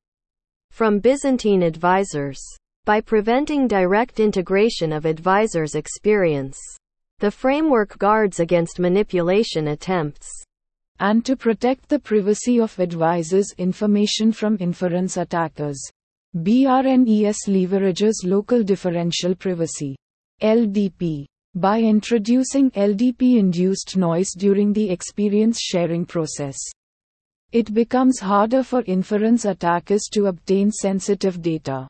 from 0.72 1.00
Byzantine 1.00 1.63
advisors. 1.63 2.39
By 2.86 3.02
preventing 3.02 3.67
direct 3.67 4.22
integration 4.22 4.93
of 4.93 5.06
advisors' 5.06 5.76
experience, 5.76 6.58
the 7.19 7.30
framework 7.30 7.98
guards 7.98 8.39
against 8.39 8.80
manipulation 8.80 9.67
attempts. 9.67 10.42
And 11.04 11.26
to 11.26 11.36
protect 11.36 11.89
the 11.89 12.00
privacy 12.00 12.62
of 12.62 12.80
advisors' 12.80 13.54
information 13.58 14.32
from 14.32 14.56
inference 14.62 15.18
attackers. 15.18 15.78
BRNES 16.34 17.36
leverages 17.50 18.24
local 18.24 18.63
differential 18.63 19.36
privacy. 19.36 19.98
LDP. 20.42 21.26
By 21.56 21.82
introducing 21.82 22.72
LDP 22.72 23.38
induced 23.38 23.98
noise 23.98 24.32
during 24.32 24.72
the 24.72 24.89
experience 24.89 25.60
sharing 25.60 26.06
process, 26.06 26.58
it 27.52 27.74
becomes 27.74 28.22
harder 28.22 28.63
for 28.63 28.82
inference 28.84 29.44
attackers 29.44 30.04
to 30.13 30.28
obtain 30.28 30.72
sensitive 30.72 31.42
data. 31.42 31.86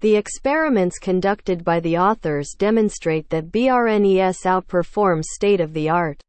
The 0.00 0.16
experiments 0.16 0.98
conducted 0.98 1.64
by 1.64 1.80
the 1.80 1.98
authors 1.98 2.54
demonstrate 2.56 3.28
that 3.28 3.52
BRNES 3.52 4.38
outperforms 4.46 5.24
state 5.24 5.60
of 5.60 5.74
the 5.74 5.90
art 5.90 6.22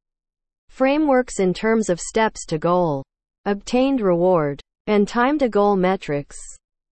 frameworks 0.76 1.40
in 1.40 1.54
terms 1.54 1.90
of 1.90 2.02
steps 2.02 2.46
to 2.46 2.58
goal, 2.58 3.02
obtained 3.46 4.02
reward, 4.02 4.60
and 4.88 5.08
time 5.08 5.40
to 5.40 5.48
goal 5.48 5.78
metrics. 5.78 6.36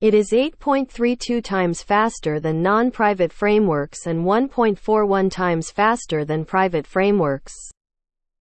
It 0.00 0.14
is 0.14 0.32
8.32 0.32 1.44
times 1.44 1.80
faster 1.80 2.40
than 2.40 2.60
non 2.60 2.90
private 2.90 3.32
frameworks 3.32 4.06
and 4.06 4.24
1.41 4.24 5.30
times 5.30 5.70
faster 5.70 6.24
than 6.24 6.44
private 6.44 6.88
frameworks. 6.88 7.54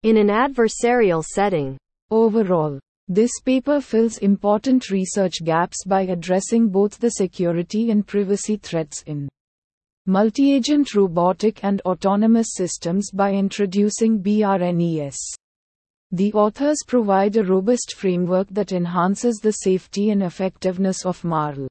In 0.03 0.15
an 0.15 0.27
adversarial 0.27 1.21
setting, 1.21 1.77
overall, 2.11 2.79
this 3.09 3.31
paper 3.43 3.81
fills 3.81 4.19
important 4.19 4.89
research 4.89 5.43
gaps 5.43 5.83
by 5.85 6.03
addressing 6.03 6.69
both 6.69 6.97
the 6.97 7.09
security 7.09 7.91
and 7.91 8.07
privacy 8.07 8.55
threats 8.55 9.03
in 9.05 9.27
multi-agent 10.05 10.93
robotic 10.93 11.63
and 11.63 11.81
autonomous 11.81 12.53
systems 12.53 13.11
by 13.11 13.33
introducing 13.33 14.21
BRNES. 14.21 15.15
The 16.11 16.31
authors 16.33 16.77
provide 16.85 17.35
a 17.35 17.43
robust 17.43 17.95
framework 17.95 18.47
that 18.49 18.71
enhances 18.71 19.37
the 19.37 19.51
safety 19.51 20.11
and 20.11 20.23
effectiveness 20.23 21.05
of 21.05 21.23
MARL 21.23 21.67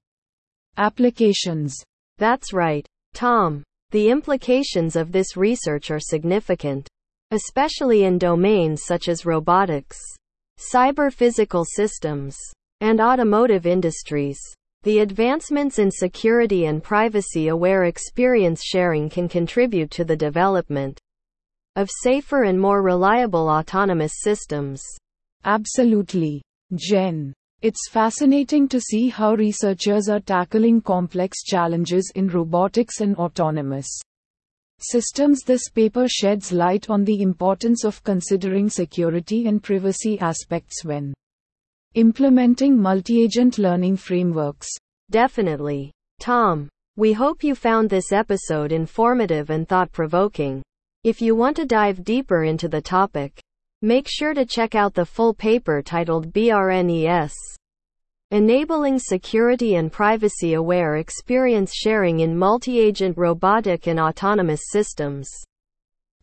applications. 0.77 1.77
That's 2.19 2.53
right, 2.53 2.87
Tom. 3.15 3.63
The 3.91 4.11
implications 4.11 4.97
of 4.97 5.13
this 5.13 5.37
research 5.37 5.91
are 5.91 6.01
significant, 6.01 6.89
especially 7.31 8.05
in 8.05 8.19
domains 8.19 8.83
such 8.85 9.09
as 9.09 9.25
robotics 9.25 9.99
cyber 10.59 11.13
physical 11.13 11.65
systems, 11.65 12.37
and 12.81 13.01
automotive 13.01 13.67
industries. 13.67 14.39
The 14.85 14.99
advancements 14.99 15.79
in 15.79 15.91
security 15.91 16.67
and 16.67 16.83
privacy 16.83 17.49
aware 17.49 17.85
experience 17.85 18.63
sharing 18.63 19.09
can 19.09 19.29
contribute 19.29 19.91
to 19.93 20.05
the 20.05 20.15
development 20.15 21.01
of 21.75 21.89
safer 21.91 22.43
and 22.43 22.61
more 22.61 22.83
reliable 22.83 23.49
autonomous 23.49 24.13
systems. 24.21 24.83
Absolutely. 25.47 26.43
Jen. 26.75 27.33
It's 27.63 27.89
fascinating 27.89 28.69
to 28.69 28.79
see 28.79 29.09
how 29.09 29.37
researchers 29.37 30.11
are 30.11 30.21
tackling 30.21 30.83
complex 30.83 31.43
challenges 31.45 32.13
in 32.15 32.29
robotics 32.29 33.01
and 33.01 33.17
autonomous 33.17 33.89
systems. 34.81 35.45
This 35.45 35.71
paper 35.71 36.07
sheds 36.09 36.53
light 36.53 36.91
on 36.91 37.05
the 37.05 37.23
importance 37.23 37.85
of 37.85 38.05
considering 38.05 38.69
security 38.69 39.47
and 39.47 39.63
privacy 39.63 40.19
aspects 40.21 40.85
when 40.85 41.15
implementing 41.95 42.77
multi 42.77 43.23
agent 43.23 43.59
learning 43.59 43.97
frameworks. 43.97 44.69
Definitely. 45.11 45.93
Tom, 46.21 46.69
we 46.97 47.13
hope 47.13 47.43
you 47.43 47.55
found 47.55 47.89
this 47.89 48.13
episode 48.13 48.73
informative 48.73 49.51
and 49.51 49.69
thought 49.69 49.91
provoking. 49.93 50.63
If 51.03 51.23
you 51.23 51.35
want 51.35 51.57
to 51.57 51.67
dive 51.67 52.05
deeper 52.05 52.45
into 52.45 52.69
the 52.69 52.81
topic, 52.81 53.41
make 53.83 54.07
sure 54.09 54.35
to 54.35 54.47
check 54.47 54.75
out 54.75 54.95
the 54.95 55.05
full 55.05 55.35
paper 55.35 55.83
titled 55.83 56.33
BRNES 56.33 57.33
Enabling 58.31 58.99
security 58.99 59.77
and 59.77 59.93
privacy 59.93 60.55
aware 60.55 60.97
experience 60.97 61.73
sharing 61.73 62.19
in 62.19 62.37
multi 62.37 62.81
agent 62.81 63.17
robotic 63.17 63.87
and 63.87 64.01
autonomous 64.01 64.63
systems. 64.71 65.29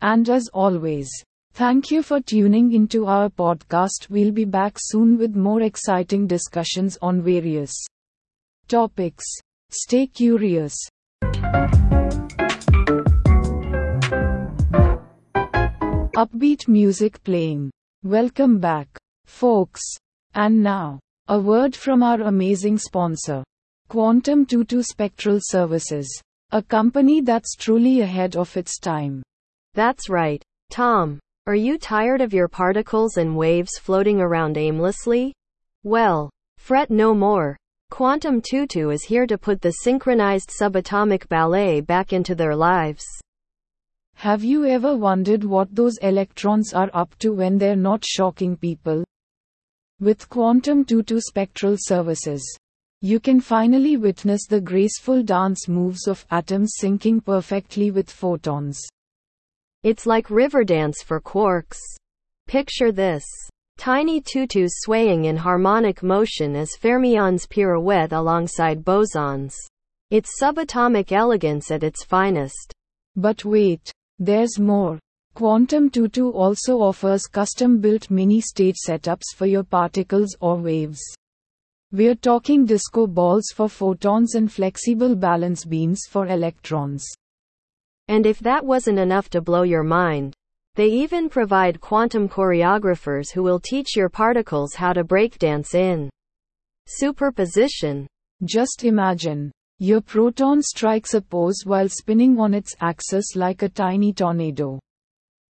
And 0.02 0.28
as 0.30 0.50
always, 0.54 1.10
thank 1.54 1.92
you 1.92 2.02
for 2.04 2.20
tuning 2.22 2.74
into 2.74 3.06
our 3.06 3.30
podcast. 3.30 4.10
We'll 4.10 4.32
be 4.32 4.46
back 4.46 4.78
soon 4.78 5.18
with 5.18 5.36
more 5.36 5.62
exciting 5.62 6.28
discussions 6.28 6.98
on 7.02 7.22
various 7.22 7.74
topics. 8.68 9.26
Stay 9.70 10.08
curious. 10.08 10.76
Upbeat 16.16 16.68
music 16.68 17.24
playing. 17.24 17.72
Welcome 18.04 18.60
back, 18.60 18.88
folks. 19.26 19.82
And 20.34 20.62
now, 20.64 21.00
a 21.28 21.40
word 21.40 21.76
from 21.76 22.04
our 22.04 22.22
amazing 22.22 22.78
sponsor, 22.78 23.44
Quantum 23.88 24.46
Tutu 24.46 24.84
Spectral 24.84 25.40
Services, 25.42 26.22
a 26.52 26.62
company 26.62 27.22
that's 27.22 27.56
truly 27.56 28.02
ahead 28.02 28.36
of 28.36 28.56
its 28.58 28.78
time. 28.80 29.24
That's 29.74 30.10
right, 30.10 30.44
Tom. 30.70 31.20
Are 31.48 31.56
you 31.56 31.80
tired 31.80 32.22
of 32.22 32.34
your 32.34 32.48
particles 32.48 33.18
and 33.18 33.36
waves 33.36 33.80
floating 33.80 34.22
around 34.22 34.58
aimlessly? 34.58 35.34
Well, 35.84 36.30
fret 36.60 36.92
no 36.92 37.16
more. 37.16 37.58
Quantum 37.90 38.42
Tutu 38.42 38.92
is 38.92 39.04
here 39.04 39.26
to 39.26 39.40
put 39.40 39.60
the 39.60 39.72
synchronized 39.72 40.52
subatomic 40.52 41.28
ballet 41.30 41.82
back 41.82 42.14
into 42.14 42.36
their 42.36 42.56
lives. 42.56 43.04
Have 44.18 44.44
you 44.44 44.68
ever 44.68 44.96
wondered 44.96 45.44
what 45.44 45.74
those 45.74 45.98
electrons 46.04 46.74
are 46.76 46.92
up 46.94 47.18
to 47.18 47.34
when 47.34 47.58
they're 47.58 47.76
not 47.76 48.06
shocking 48.06 48.56
people? 48.56 49.04
With 50.00 50.30
Quantum 50.30 50.86
Tutu 50.86 51.20
Spectral 51.22 51.76
Services, 51.80 52.56
you 53.02 53.20
can 53.20 53.42
finally 53.42 53.98
witness 53.98 54.46
the 54.46 54.62
graceful 54.62 55.24
dance 55.24 55.68
moves 55.68 56.08
of 56.08 56.24
atoms 56.30 56.76
syncing 56.80 57.26
perfectly 57.26 57.90
with 57.90 58.12
photons. 58.12 58.80
It's 59.84 60.06
like 60.06 60.28
Riverdance 60.28 61.04
for 61.04 61.20
quarks. 61.20 61.80
Picture 62.48 62.92
this. 62.92 63.26
Tiny 63.80 64.22
tutus 64.22 64.72
swaying 64.82 65.26
in 65.26 65.36
harmonic 65.36 66.04
motion 66.04 66.56
as 66.56 66.78
fermions 66.80 67.50
pirouette 67.50 68.12
alongside 68.12 68.86
bosons. 68.86 69.56
It's 70.12 70.40
subatomic 70.40 71.12
elegance 71.12 71.72
at 71.72 71.82
its 71.82 72.04
finest. 72.04 72.72
But 73.16 73.44
wait, 73.44 73.92
there's 74.20 74.60
more. 74.60 75.00
Quantum 75.34 75.90
Tutu 75.90 76.30
also 76.30 76.78
offers 76.80 77.26
custom-built 77.26 78.12
mini-stage 78.12 78.76
setups 78.88 79.34
for 79.36 79.48
your 79.48 79.64
particles 79.64 80.36
or 80.42 80.58
waves. 80.58 81.02
We're 81.92 82.16
talking 82.16 82.66
disco 82.66 83.08
balls 83.08 83.46
for 83.52 83.68
photons 83.68 84.36
and 84.36 84.52
flexible 84.52 85.16
balance 85.16 85.66
beams 85.66 86.02
for 86.08 86.28
electrons. 86.28 87.04
And 88.12 88.26
if 88.26 88.40
that 88.40 88.66
wasn't 88.66 89.00
enough 89.00 89.30
to 89.30 89.40
blow 89.40 89.62
your 89.62 89.84
mind, 89.84 90.34
they 90.76 90.88
even 90.88 91.30
provide 91.30 91.80
quantum 91.80 92.28
choreographers 92.28 93.32
who 93.32 93.42
will 93.42 93.58
teach 93.58 93.96
your 93.96 94.10
particles 94.10 94.76
how 94.76 94.92
to 94.92 95.06
breakdance 95.06 95.74
in 95.74 96.10
superposition. 96.88 98.06
Just 98.44 98.84
imagine. 98.84 99.50
Your 99.80 100.02
proton 100.02 100.62
strikes 100.62 101.14
a 101.14 101.22
pose 101.22 101.62
while 101.64 101.88
spinning 101.88 102.38
on 102.38 102.54
its 102.54 102.76
axis 102.82 103.38
like 103.38 103.62
a 103.62 103.70
tiny 103.70 104.12
tornado. 104.12 104.78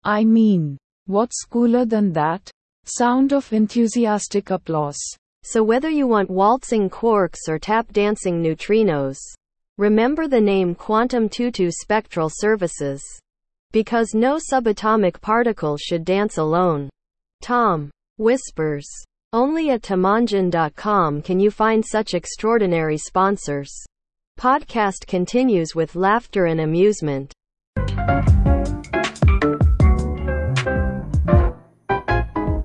I 0.03 0.25
mean, 0.25 0.77
what's 1.05 1.45
cooler 1.45 1.85
than 1.85 2.11
that? 2.11 2.51
Sound 2.83 3.31
of 3.31 3.53
enthusiastic 3.53 4.49
applause. 4.49 4.99
So 5.43 5.63
whether 5.63 5.89
you 5.89 6.07
want 6.07 6.29
waltzing 6.29 6.89
quarks 6.89 7.47
or 7.47 7.57
tap 7.57 7.93
dancing 7.93 8.43
neutrinos, 8.43 9.17
remember 9.79 10.27
the 10.27 10.41
name 10.41 10.75
Quantum 10.75 11.29
Tutu 11.29 11.71
Spectral 11.71 12.29
Services. 12.29 13.01
Because 13.71 14.13
no 14.13 14.37
subatomic 14.37 15.21
particle 15.21 15.77
should 15.77 16.03
dance 16.03 16.37
alone. 16.37 16.89
Tom 17.41 17.89
whispers. 18.17 18.85
Only 19.31 19.69
at 19.69 19.81
tamanjan.com 19.81 21.21
can 21.21 21.39
you 21.39 21.49
find 21.49 21.85
such 21.85 22.13
extraordinary 22.13 22.97
sponsors. 22.97 23.71
Podcast 24.37 25.07
continues 25.07 25.73
with 25.75 25.95
laughter 25.95 26.47
and 26.47 26.59
amusement. 26.59 27.31